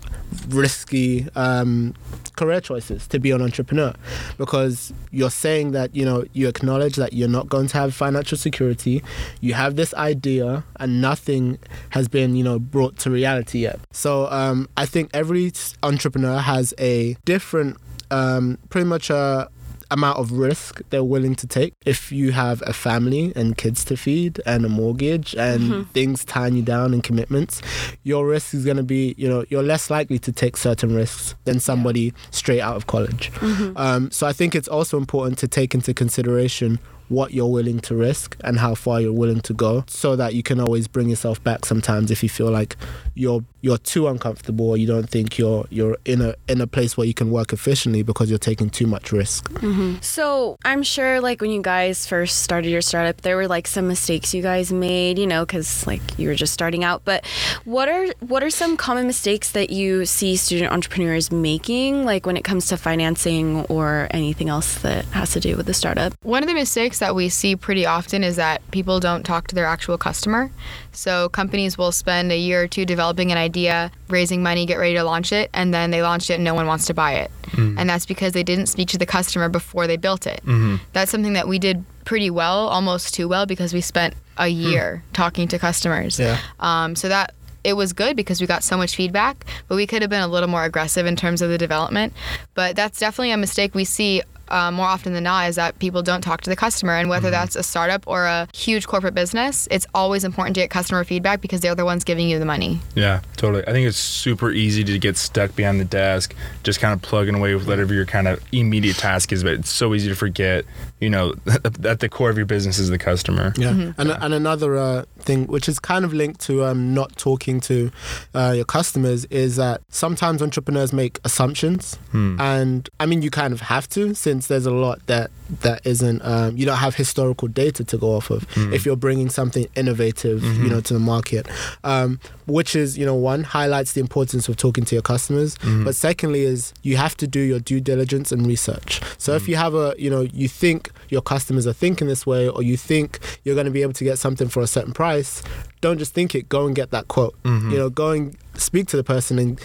risky 0.49 1.29
um, 1.35 1.95
career 2.37 2.61
choices 2.61 3.07
to 3.09 3.19
be 3.19 3.31
an 3.31 3.41
entrepreneur 3.41 3.95
because 4.39 4.93
you're 5.11 5.31
saying 5.31 5.73
that 5.73 5.95
you 5.95 6.05
know 6.05 6.25
you 6.33 6.49
acknowledge 6.49 6.97
that 6.97 7.13
you're 7.13 7.29
not 7.29 7.49
going 7.49 7.67
to 7.69 7.77
have 7.79 7.95
financial 7.95 8.37
security. 8.39 9.03
You 9.41 9.55
have 9.55 9.77
this 9.77 9.95
idea 9.95 10.65
and 10.77 11.01
nothing 11.01 11.59
has 11.91 12.09
been 12.09 12.35
you 12.35 12.45
know 12.45 12.59
brought 12.59 12.99
to 12.99 13.11
reality 13.11 13.61
yet. 13.61 13.81
So 13.93 14.29
um, 14.31 14.69
i 14.77 14.87
think 14.87 15.11
every 15.15 15.53
entrepreneur 15.83 16.39
has 16.39 16.75
a 16.79 17.17
different 17.25 17.77
um, 18.11 18.59
pretty 18.71 18.87
much 18.87 19.11
a 19.11 19.49
amount 19.91 20.19
of 20.19 20.33
risk 20.33 20.81
they're 20.91 21.05
willing 21.05 21.35
to 21.35 21.47
take 21.47 21.75
if 21.85 22.11
you 22.13 22.33
have 22.33 22.63
a 22.67 22.73
family 22.73 23.33
and 23.37 23.57
kids 23.57 23.85
to 23.85 23.97
feed 23.97 24.41
and 24.47 24.65
a 24.65 24.69
mortgage 24.69 25.35
and 25.37 25.91
things 25.93 26.25
tying 26.25 26.57
you 26.57 26.63
down 26.63 26.93
and 26.95 27.03
commitments 27.03 27.61
your 28.03 28.27
risk 28.27 28.55
is 28.55 28.65
going 28.65 28.77
to 28.77 28.83
be 28.83 29.15
you 29.19 29.29
know 29.29 29.45
you're 29.49 29.63
less 29.63 29.91
likely 29.91 30.19
to 30.19 30.33
take 30.33 30.57
certain 30.57 30.95
risks 30.95 31.35
than 31.45 31.61
somebody 31.61 32.13
straight 32.31 32.61
out 32.61 32.77
of 32.77 32.87
college. 32.87 33.31
Um, 33.77 34.11
so 34.11 34.27
i 34.27 34.33
think 34.33 34.55
it's 34.55 34.69
also 34.69 34.97
important 34.99 35.39
to 35.39 35.49
take 35.49 35.75
into 35.75 35.93
consideration 35.95 36.79
what 37.09 37.35
you're 37.35 37.47
willing 37.47 37.81
to 37.81 37.95
risk 37.95 38.37
and 38.45 38.59
how 38.59 38.75
far 38.75 39.01
you're 39.01 39.13
willing 39.13 39.41
to 39.43 39.53
go 39.53 39.85
so 39.87 40.17
that 40.17 40.35
you 40.35 40.43
can 40.43 40.59
always 40.59 40.89
bring 40.89 41.09
yourself 41.11 41.43
back 41.45 41.67
sometimes 41.67 42.11
if 42.11 42.23
you 42.23 42.29
feel 42.29 42.51
like 42.51 42.77
you're 43.15 43.45
you're 43.61 43.79
too 43.79 44.09
uncomfortable 44.09 44.71
or 44.71 44.77
you 44.77 44.87
don't 44.87 45.09
think 45.09 45.39
you're 45.39 45.67
you're 45.71 45.97
in 46.05 46.21
a 46.21 46.35
in 46.49 46.61
a 46.61 46.67
place 46.67 46.97
where 46.97 47.07
you 47.07 47.15
can 47.15 47.31
work 47.31 47.53
efficiently 47.53 48.03
because 48.03 48.29
you're 48.29 48.39
taking 48.39 48.69
too 48.69 48.87
much 48.87 49.13
risk 49.13 49.51
mm-hmm. 49.51 49.95
So 50.01 50.59
I'm 50.65 50.83
sure, 50.83 51.21
like 51.21 51.41
when 51.41 51.51
you 51.51 51.63
guys 51.63 52.07
first 52.07 52.43
started 52.43 52.71
your 52.71 52.81
startup, 52.81 53.23
there 53.23 53.37
were 53.37 53.49
like 53.49 53.67
some 53.67 53.89
mistakes 53.89 54.35
you 54.35 54.43
guys 54.43 54.73
made, 54.73 55.19
you 55.19 55.27
know, 55.27 55.45
because 55.45 55.87
like 55.87 56.03
you 56.19 56.29
were 56.29 56.35
just 56.35 56.53
starting 56.53 56.85
out. 56.85 57.05
But 57.05 57.27
what 57.65 57.89
are 57.89 58.07
what 58.21 58.43
are 58.43 58.51
some 58.51 58.77
common 58.77 59.07
mistakes 59.07 59.53
that 59.53 59.71
you 59.71 60.05
see 60.07 60.37
student 60.37 60.73
entrepreneurs 60.73 61.33
making, 61.33 62.05
like 62.05 62.27
when 62.27 62.37
it 62.37 62.45
comes 62.45 62.67
to 62.67 62.77
financing 62.77 63.65
or 63.67 64.09
anything 64.11 64.49
else 64.49 64.79
that 64.83 65.05
has 65.07 65.33
to 65.33 65.41
do 65.41 65.57
with 65.57 65.67
the 65.67 65.75
startup? 65.75 66.15
One 66.23 66.43
of 66.43 66.49
the 66.49 66.55
mistakes 66.55 66.99
that 66.99 67.15
we 67.15 67.29
see 67.29 67.57
pretty 67.57 67.87
often 67.87 68.23
is 68.25 68.37
that 68.37 68.69
people 68.71 69.01
don't 69.01 69.25
talk 69.25 69.49
to 69.49 69.55
their 69.55 69.67
actual 69.67 69.99
customer. 69.99 70.51
So 70.97 71.29
companies 71.29 71.77
will 71.77 71.93
spend 71.93 72.33
a 72.33 72.39
year 72.39 72.63
or 72.63 72.69
two 72.69 72.85
developing 72.87 73.33
an 73.33 73.39
idea, 73.39 73.91
raising 74.09 74.43
money, 74.43 74.67
get 74.67 74.77
ready 74.77 74.95
to 74.95 75.05
launch 75.05 75.33
it, 75.33 75.51
and 75.53 75.73
then 75.73 75.91
they 75.91 76.03
launch 76.03 76.31
it 76.31 76.35
and 76.35 76.45
no 76.45 76.55
one 76.55 76.67
wants 76.67 76.87
to 76.87 76.95
buy 76.95 77.15
it. 77.15 77.31
Mm-hmm. 77.49 77.79
And 77.79 77.89
that's 77.89 78.07
because 78.07 78.33
they 78.33 78.43
didn't 78.43 78.67
speak 78.67 78.89
to 78.89 78.99
the 78.99 79.07
customer 79.07 79.49
before 79.49 79.87
they 79.87 79.97
built 79.97 80.27
it. 80.27 80.41
Mm-hmm. 80.45 80.77
That's 80.93 81.11
something 81.11 81.35
that 81.35 81.49
we 81.49 81.59
did 81.59 81.85
pretty 82.05 82.31
well, 82.31 82.69
almost 82.69 83.15
too 83.15 83.29
well, 83.29 83.47
because 83.47 83.73
we 83.73 83.81
spent 83.81 84.15
a 84.37 84.51
hmm. 84.51 84.61
year 84.61 85.05
talking 85.13 85.49
to 85.49 85.59
customers. 85.59 86.19
Yeah. 86.19 86.39
Um, 86.61 86.97
so 86.97 87.09
that 87.09 87.35
it 87.65 87.75
was 87.75 87.93
good 87.93 88.15
because 88.15 88.41
we 88.41 88.47
got 88.47 88.63
so 88.63 88.77
much 88.77 88.95
feedback, 88.95 89.47
but 89.69 89.77
we 89.77 89.87
could 89.87 90.03
have 90.03 90.11
been 90.11 90.23
a 90.23 90.29
little 90.29 90.49
more 90.49 90.65
aggressive 90.65 91.07
in 91.07 91.17
terms 91.17 91.41
of 91.41 91.49
the 91.49 91.57
development. 91.57 92.13
But 92.53 92.77
that's 92.77 93.01
definitely 93.01 93.31
a 93.31 93.39
mistake 93.39 93.75
we 93.75 93.87
see 93.87 94.23
uh, 94.49 94.71
more 94.71 94.87
often 94.87 95.13
than 95.13 95.25
not 95.25 95.49
is 95.49 95.57
that 95.57 95.79
people 95.79 96.03
don't 96.03 96.21
talk 96.21 96.41
to 96.43 96.51
the 96.51 96.57
customer. 96.57 96.93
And 96.93 97.09
whether 97.09 97.31
that's 97.31 97.57
a 97.57 97.63
startup 97.63 98.05
or 98.07 98.25
a 98.25 98.49
huge 98.55 98.87
corporate 98.87 99.15
business, 99.15 99.69
it's 99.71 99.87
always 99.95 100.25
important 100.25 100.55
to 100.57 100.61
get 100.61 100.71
customer 100.71 101.05
feedback 101.05 101.41
because 101.41 101.61
they're 101.61 101.75
the 101.75 101.85
ones 101.85 102.05
giving 102.05 102.29
you 102.29 102.39
the 102.39 102.45
money. 102.45 102.81
Yeah, 102.95 103.21
totally. 103.37 103.67
I 103.67 103.73
think 103.73 103.89
it's 103.89 103.99
super 103.99 104.51
easy 104.51 104.85
to 104.85 104.99
get 104.99 105.17
stuck 105.17 105.55
behind 105.57 105.81
the 105.81 105.85
desk, 105.85 106.35
just 106.63 106.81
kind 106.81 106.93
of 106.93 107.03
plugging 107.03 107.35
away 107.35 107.55
with 107.55 107.67
whatever 107.67 107.95
your 107.95 108.07
kind 108.07 108.29
of 108.29 108.43
immediate 108.53 108.97
task 108.97 109.33
is. 109.33 109.43
But 109.43 109.55
it's 109.55 109.71
so 109.71 109.95
easy 109.95 110.09
to 110.09 110.15
forget, 110.15 110.65
you 111.01 111.11
know, 111.11 111.35
at 111.85 112.01
the 112.01 112.09
core 112.09 112.31
of 112.31 112.37
your 112.37 112.47
business 112.47 112.79
is 112.79 112.91
the 112.91 112.99
customer. 112.99 113.53
Yeah, 113.57 113.93
and 113.99 114.11
and 114.11 114.35
another 114.35 114.77
uh, 114.77 115.05
thing 115.19 115.47
which 115.47 115.69
is 115.69 115.79
kind 115.79 116.05
of 116.05 116.13
linked 116.13 116.41
to 116.43 116.65
um, 116.65 116.95
not 116.95 117.17
talking 117.17 117.61
to 117.61 117.91
uh, 118.35 118.53
your 118.57 118.65
customers 118.65 119.25
is 119.27 119.57
that 119.57 119.83
sometimes 119.89 120.43
entrepreneurs 120.43 120.93
make 120.93 121.21
assumptions, 121.25 121.99
and 122.13 122.89
I 123.01 123.07
mean 123.07 123.23
you 123.23 123.31
kind 123.31 123.53
of 123.53 123.63
have 123.63 123.89
to 123.91 124.15
since 124.15 124.34
there's 124.41 124.67
a 124.67 124.71
lot 124.71 125.05
that 125.07 125.31
that 125.61 125.87
isn't 125.87 126.23
um, 126.25 126.57
you 126.57 126.65
don't 126.65 126.79
have 126.79 126.95
historical 126.95 127.49
data 127.49 127.85
to 127.85 127.99
go 127.99 128.15
off 128.15 128.31
of 128.31 128.49
mm. 128.51 128.73
if 128.73 128.87
you're 128.87 128.97
bringing 128.97 129.29
something 129.29 129.67
innovative 129.77 130.43
you 130.43 130.51
mm-hmm. 130.51 130.69
know 130.69 130.81
to 130.81 130.95
the 130.95 131.01
market, 131.01 131.47
um, 131.85 132.19
which 132.47 132.75
is 132.75 132.97
you 132.97 133.05
know 133.05 133.15
one 133.15 133.45
highlights 133.45 133.93
the 133.93 134.01
importance 134.01 134.49
of 134.49 134.57
talking 134.57 134.85
to 134.85 134.95
your 134.95 135.03
customers, 135.03 135.57
mm-hmm. 135.59 135.85
but 135.85 135.95
secondly 135.95 136.43
is 136.43 136.73
you 136.83 136.97
have 136.97 137.17
to 137.17 137.27
do 137.27 137.41
your 137.41 137.61
due 137.61 137.81
diligence 137.81 138.33
and 138.33 138.47
research. 138.47 139.01
So 139.19 139.35
if 139.35 139.45
mm. 139.45 139.49
you 139.49 139.57
have 139.57 139.75
a 139.75 139.95
you 139.99 140.11
know 140.11 140.23
you 140.23 140.49
think 140.49 140.91
your 141.09 141.23
customers 141.23 141.67
are 141.67 141.73
thinking 141.73 142.09
this 142.09 142.27
way 142.27 142.49
or 142.49 142.63
you 142.63 142.77
think 142.77 143.19
you're 143.45 143.55
going 143.55 143.67
to 143.67 143.71
be 143.71 143.83
able 143.83 143.93
to 143.95 144.05
get 144.05 144.19
something 144.19 144.49
for 144.49 144.63
a 144.63 144.67
certain 144.67 144.93
price, 144.93 145.43
don't 145.81 145.99
just 145.99 146.15
think 146.15 146.35
it. 146.35 146.49
Go 146.49 146.67
and 146.67 146.75
get 146.75 146.91
that 146.91 147.09
quote. 147.09 147.41
Mm-hmm. 147.43 147.71
You 147.71 147.79
know, 147.79 147.91
go 147.91 148.11
and 148.11 148.37
speak 148.55 148.89
to 148.89 148.97
the 148.97 149.05
person 149.05 149.39
and 149.39 149.61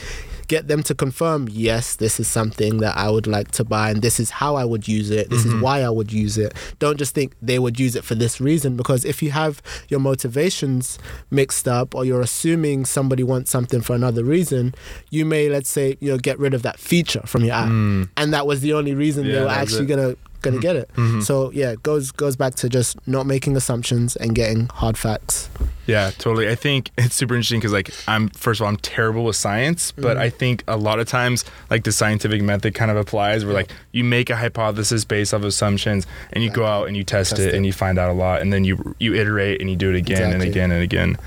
get 0.49 0.67
them 0.67 0.83
to 0.83 0.93
confirm, 0.93 1.47
yes, 1.49 1.95
this 1.95 2.19
is 2.19 2.27
something 2.27 2.79
that 2.79 2.97
I 2.97 3.09
would 3.09 3.27
like 3.27 3.51
to 3.51 3.63
buy, 3.63 3.91
and 3.91 4.01
this 4.01 4.19
is 4.19 4.31
how 4.31 4.55
I 4.55 4.65
would 4.65 4.87
use 4.87 5.11
it. 5.11 5.29
This 5.29 5.45
is 5.45 5.53
mm-hmm. 5.53 5.61
why 5.61 5.83
I 5.83 5.89
would 5.89 6.11
use 6.11 6.37
it. 6.37 6.53
Don't 6.79 6.97
just 6.97 7.15
think 7.15 7.35
they 7.41 7.59
would 7.59 7.79
use 7.79 7.95
it 7.95 8.03
for 8.03 8.15
this 8.15 8.41
reason, 8.41 8.75
because 8.75 9.05
if 9.05 9.23
you 9.23 9.31
have 9.31 9.61
your 9.87 10.01
motivations 10.01 10.99
mixed 11.29 11.67
up, 11.67 11.95
or 11.95 12.03
you're 12.03 12.19
assuming 12.19 12.83
somebody 12.83 13.23
wants 13.23 13.51
something 13.51 13.79
for 13.79 13.95
another 13.95 14.23
reason, 14.25 14.73
you 15.11 15.23
may, 15.23 15.47
let's 15.47 15.69
say, 15.69 15.97
you 16.01 16.11
know, 16.11 16.17
get 16.17 16.37
rid 16.39 16.53
of 16.53 16.63
that 16.63 16.79
feature 16.79 17.21
from 17.25 17.45
your 17.45 17.53
app, 17.53 17.69
mm. 17.69 18.09
and 18.17 18.33
that 18.33 18.45
was 18.45 18.61
the 18.61 18.73
only 18.73 18.95
reason 18.95 19.25
Yeah, 19.25 19.31
they 19.31 19.39
were 19.39 19.45
that 19.45 19.61
was 19.61 19.73
actually 19.73 20.15
it. 20.39 20.43
gonna 20.43 20.59
gonna 20.59 20.61
get 20.61 20.75
it. 21.19 21.23
So 21.23 21.51
yeah, 21.51 21.71
it 21.71 21.83
goes 21.83 22.11
goes 22.11 22.35
back 22.35 22.55
to 22.55 22.69
just 22.69 22.97
not 23.07 23.25
making 23.25 23.55
assumptions 23.55 24.15
and 24.15 24.35
getting 24.35 24.67
hard 24.67 24.97
facts. 24.97 25.49
Yeah, 25.85 26.11
totally. 26.19 26.47
I 26.47 26.53
think 26.53 26.91
it's 26.99 27.15
super 27.15 27.33
interesting 27.33 27.59
because, 27.59 27.73
like, 27.73 27.89
I'm 28.07 28.29
first 28.29 28.59
of 28.61 28.65
all, 28.65 28.69
I'm 28.69 28.77
terrible 28.77 29.23
with 29.23 29.35
science, 29.35 29.91
but 29.91 30.17
Mm-hmm. 30.17 30.19
I 30.21 30.29
think 30.29 30.63
a 30.67 30.77
lot 30.77 30.99
of 30.99 31.07
times, 31.07 31.45
like, 31.71 31.83
the 31.83 31.91
scientific 31.91 32.43
method 32.43 32.75
kind 32.75 32.91
of 32.91 32.97
applies 32.97 33.43
where, 33.43 33.55
like, 33.55 33.71
you 33.91 34.03
make 34.03 34.29
a 34.29 34.35
hypothesis 34.35 35.03
based 35.03 35.33
off 35.33 35.41
assumptions, 35.43 36.05
and 36.31 36.43
you 36.43 36.51
go 36.51 36.63
out 36.63 36.87
and 36.87 36.95
you 36.95 37.03
test, 37.03 37.31
Test 37.31 37.41
it, 37.41 37.47
it. 37.49 37.53
and 37.55 37.65
you 37.65 37.73
find 37.73 37.97
out 37.97 38.11
a 38.11 38.13
lot, 38.13 38.41
and 38.41 38.53
then 38.53 38.63
you 38.65 38.95
you 38.99 39.15
iterate 39.15 39.61
and 39.61 39.69
you 39.69 39.75
do 39.75 39.89
it 39.89 39.95
again 39.95 40.31
and 40.31 40.43
again 40.43 40.71
and 40.71 40.83
again. 40.83 41.17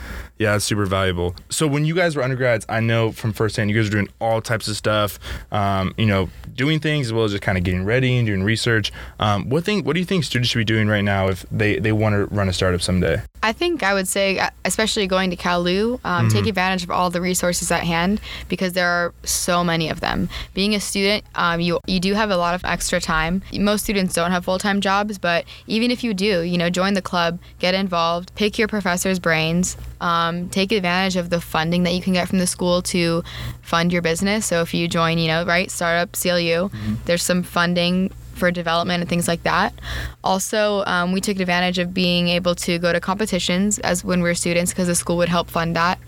Yeah, 0.42 0.56
it's 0.56 0.64
super 0.64 0.86
valuable. 0.86 1.36
So 1.50 1.68
when 1.68 1.84
you 1.84 1.94
guys 1.94 2.16
were 2.16 2.22
undergrads, 2.24 2.66
I 2.68 2.80
know 2.80 3.12
from 3.12 3.32
firsthand 3.32 3.70
you 3.70 3.76
guys 3.76 3.84
were 3.84 3.92
doing 3.92 4.08
all 4.20 4.40
types 4.40 4.66
of 4.66 4.76
stuff. 4.76 5.20
Um, 5.52 5.94
you 5.96 6.06
know, 6.06 6.30
doing 6.52 6.80
things 6.80 7.06
as 7.06 7.12
well 7.12 7.22
as 7.22 7.30
just 7.30 7.44
kind 7.44 7.56
of 7.56 7.62
getting 7.62 7.84
ready 7.84 8.18
and 8.18 8.26
doing 8.26 8.42
research. 8.42 8.90
Um, 9.20 9.48
what 9.50 9.62
thing? 9.62 9.84
What 9.84 9.92
do 9.92 10.00
you 10.00 10.04
think 10.04 10.24
students 10.24 10.50
should 10.50 10.58
be 10.58 10.64
doing 10.64 10.88
right 10.88 11.04
now 11.04 11.28
if 11.28 11.46
they 11.52 11.78
they 11.78 11.92
want 11.92 12.14
to 12.14 12.26
run 12.34 12.48
a 12.48 12.52
startup 12.52 12.82
someday? 12.82 13.22
I 13.42 13.52
think 13.52 13.82
I 13.82 13.92
would 13.92 14.06
say, 14.06 14.38
uh, 14.38 14.50
especially 14.64 15.06
going 15.08 15.30
to 15.30 15.36
CalU, 15.36 15.98
um, 16.04 16.28
take 16.28 16.46
advantage 16.46 16.84
of 16.84 16.90
all 16.90 17.10
the 17.10 17.20
resources 17.20 17.70
at 17.72 17.82
hand 17.82 18.20
because 18.48 18.74
there 18.74 18.88
are 18.88 19.12
so 19.24 19.64
many 19.64 19.88
of 19.88 20.00
them. 20.00 20.28
Being 20.54 20.74
a 20.74 20.80
student, 20.80 21.24
um, 21.34 21.60
you 21.60 21.80
you 21.86 21.98
do 21.98 22.14
have 22.14 22.30
a 22.30 22.36
lot 22.36 22.54
of 22.54 22.64
extra 22.64 23.00
time. 23.00 23.42
Most 23.52 23.82
students 23.82 24.14
don't 24.14 24.30
have 24.30 24.44
full 24.44 24.58
time 24.58 24.80
jobs, 24.80 25.18
but 25.18 25.44
even 25.66 25.90
if 25.90 26.04
you 26.04 26.14
do, 26.14 26.42
you 26.42 26.56
know, 26.56 26.70
join 26.70 26.94
the 26.94 27.02
club, 27.02 27.40
get 27.58 27.74
involved, 27.74 28.32
pick 28.36 28.58
your 28.58 28.68
professor's 28.68 29.18
brains, 29.18 29.76
um, 30.00 30.48
take 30.50 30.70
advantage 30.70 31.16
of 31.16 31.30
the 31.30 31.40
funding 31.40 31.82
that 31.82 31.94
you 31.94 32.02
can 32.02 32.12
get 32.12 32.28
from 32.28 32.38
the 32.38 32.46
school 32.46 32.80
to 32.82 33.24
fund 33.62 33.92
your 33.92 34.02
business. 34.02 34.46
So 34.46 34.60
if 34.60 34.72
you 34.72 34.86
join, 34.86 35.18
you 35.18 35.26
know, 35.26 35.44
right, 35.44 35.70
startup 35.70 36.12
CLU, 36.12 36.70
there's 37.06 37.22
some 37.22 37.42
funding 37.42 38.12
for 38.42 38.50
development 38.50 39.00
and 39.02 39.08
things 39.08 39.28
like 39.28 39.44
that. 39.44 39.72
Also, 40.24 40.82
um, 40.86 41.12
we 41.12 41.20
took 41.20 41.38
advantage 41.38 41.78
of 41.78 41.94
being 41.94 42.26
able 42.26 42.56
to 42.56 42.76
go 42.80 42.92
to 42.92 42.98
competitions 42.98 43.78
as 43.78 44.02
when 44.02 44.20
we 44.20 44.28
were 44.28 44.34
students 44.34 44.72
because 44.72 44.88
the 44.88 44.96
school 44.96 45.16
would 45.18 45.28
help 45.28 45.48
fund 45.48 45.76
that. 45.76 46.00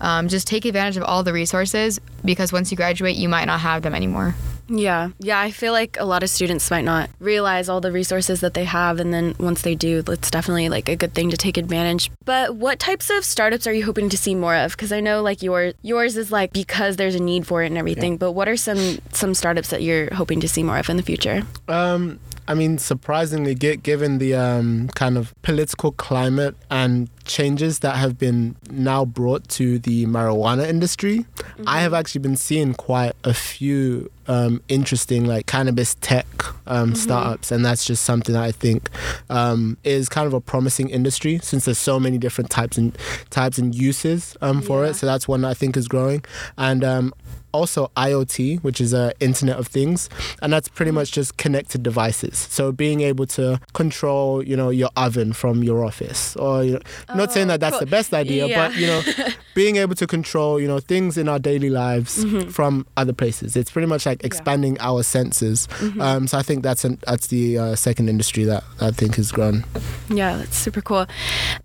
Um, 0.00 0.26
just 0.26 0.48
take 0.48 0.64
advantage 0.64 0.96
of 0.96 1.04
all 1.04 1.22
the 1.22 1.32
resources 1.32 2.00
because 2.24 2.52
once 2.52 2.72
you 2.72 2.76
graduate, 2.76 3.14
you 3.14 3.28
might 3.28 3.44
not 3.44 3.60
have 3.60 3.82
them 3.82 3.94
anymore. 3.94 4.34
Yeah. 4.68 5.10
Yeah. 5.18 5.40
I 5.40 5.50
feel 5.50 5.72
like 5.72 5.96
a 5.98 6.04
lot 6.04 6.22
of 6.22 6.30
students 6.30 6.70
might 6.70 6.84
not 6.84 7.10
realize 7.20 7.68
all 7.68 7.80
the 7.80 7.92
resources 7.92 8.40
that 8.40 8.54
they 8.54 8.64
have. 8.64 9.00
And 9.00 9.12
then 9.12 9.34
once 9.38 9.62
they 9.62 9.74
do, 9.74 10.02
it's 10.06 10.30
definitely 10.30 10.68
like 10.68 10.88
a 10.88 10.96
good 10.96 11.14
thing 11.14 11.30
to 11.30 11.36
take 11.36 11.56
advantage. 11.56 12.10
But 12.24 12.56
what 12.56 12.78
types 12.78 13.10
of 13.10 13.24
startups 13.24 13.66
are 13.66 13.72
you 13.72 13.84
hoping 13.84 14.08
to 14.10 14.18
see 14.18 14.34
more 14.34 14.54
of? 14.54 14.72
Because 14.72 14.92
I 14.92 15.00
know 15.00 15.22
like 15.22 15.42
your, 15.42 15.72
yours 15.82 16.16
is 16.16 16.30
like 16.30 16.52
because 16.52 16.96
there's 16.96 17.14
a 17.14 17.22
need 17.22 17.46
for 17.46 17.62
it 17.62 17.66
and 17.66 17.78
everything. 17.78 18.16
But 18.16 18.32
what 18.32 18.48
are 18.48 18.56
some, 18.56 18.98
some 19.12 19.34
startups 19.34 19.70
that 19.70 19.82
you're 19.82 20.12
hoping 20.14 20.40
to 20.40 20.48
see 20.48 20.62
more 20.62 20.78
of 20.78 20.88
in 20.88 20.96
the 20.96 21.02
future? 21.02 21.42
Um, 21.68 22.20
I 22.48 22.54
mean, 22.54 22.78
surprisingly, 22.78 23.54
given 23.54 24.16
the 24.16 24.34
um, 24.34 24.88
kind 24.94 25.18
of 25.18 25.34
political 25.42 25.92
climate 25.92 26.56
and 26.70 27.10
changes 27.26 27.80
that 27.80 27.96
have 27.96 28.18
been 28.18 28.56
now 28.70 29.04
brought 29.04 29.46
to 29.50 29.78
the 29.78 30.06
marijuana 30.06 30.66
industry, 30.66 31.26
I 31.66 31.80
have 31.80 31.92
actually 31.92 32.22
been 32.22 32.36
seeing 32.36 32.72
quite 32.72 33.12
a 33.22 33.34
few 33.34 34.10
um, 34.28 34.60
interesting 34.68 35.24
like 35.24 35.46
cannabis 35.46 35.96
tech 36.00 36.26
um, 36.66 36.94
startups, 36.94 37.50
and 37.50 37.64
that's 37.64 37.84
just 37.84 38.04
something 38.04 38.34
that 38.34 38.42
I 38.44 38.52
think 38.52 38.88
um, 39.30 39.76
is 39.84 40.08
kind 40.08 40.26
of 40.26 40.34
a 40.34 40.40
promising 40.40 40.88
industry 40.90 41.38
since 41.42 41.64
there's 41.64 41.78
so 41.78 41.98
many 41.98 42.18
different 42.18 42.50
types 42.50 42.78
and 42.78 42.96
types 43.30 43.58
and 43.58 43.74
uses 43.74 44.36
um, 44.42 44.60
for 44.62 44.84
Yeah. 44.84 44.90
it. 44.90 44.94
So 44.94 45.06
that's 45.06 45.26
one 45.26 45.40
that 45.42 45.48
I 45.48 45.54
think 45.54 45.76
is 45.76 45.88
growing, 45.88 46.24
and 46.56 46.84
um, 46.84 47.14
also 47.52 47.90
IoT, 47.96 48.62
which 48.62 48.78
is 48.80 48.92
a 48.92 49.12
Internet 49.20 49.56
of 49.58 49.66
Things, 49.66 50.10
and 50.42 50.52
that's 50.52 50.68
pretty 50.68 50.90
much 50.92 51.10
just 51.12 51.38
connected 51.38 51.82
devices. 51.82 52.36
So 52.36 52.70
being 52.72 53.00
able 53.00 53.24
to 53.28 53.58
control, 53.72 54.42
you 54.44 54.54
know, 54.56 54.68
your 54.68 54.90
oven 54.96 55.32
from 55.32 55.62
your 55.64 55.84
office, 55.84 56.36
or 56.36 56.62
you 56.62 56.72
know, 56.74 56.80
not 57.14 57.32
saying 57.32 57.46
Oh, 57.48 57.52
that 57.52 57.60
that's 57.60 57.72
cool. 57.78 57.80
the 57.80 57.90
best 57.90 58.12
idea, 58.12 58.46
Yeah. 58.46 58.68
but 58.68 58.76
you 58.76 58.86
know, 58.86 59.02
being 59.54 59.76
able 59.76 59.94
to 59.94 60.06
control, 60.06 60.60
you 60.60 60.68
know, 60.68 60.78
things 60.78 61.16
in 61.16 61.28
our 61.28 61.38
daily 61.38 61.70
lives 61.70 62.22
Mm-hmm. 62.24 62.50
from 62.50 62.86
other 62.96 63.12
places. 63.14 63.56
It's 63.56 63.70
pretty 63.70 63.86
much 63.88 64.04
like 64.04 64.17
expanding 64.20 64.76
our 64.80 65.02
senses. 65.02 65.66
Mm-hmm. 65.78 66.00
Um, 66.00 66.26
so 66.26 66.38
I 66.38 66.42
think 66.42 66.62
that's 66.62 66.84
an, 66.84 66.98
that's 67.06 67.28
the 67.28 67.58
uh, 67.58 67.76
second 67.76 68.08
industry 68.08 68.44
that 68.44 68.64
I 68.80 68.90
think 68.90 69.16
has 69.16 69.32
grown. 69.32 69.64
Yeah, 70.08 70.36
that's 70.36 70.56
super 70.56 70.80
cool. 70.80 71.06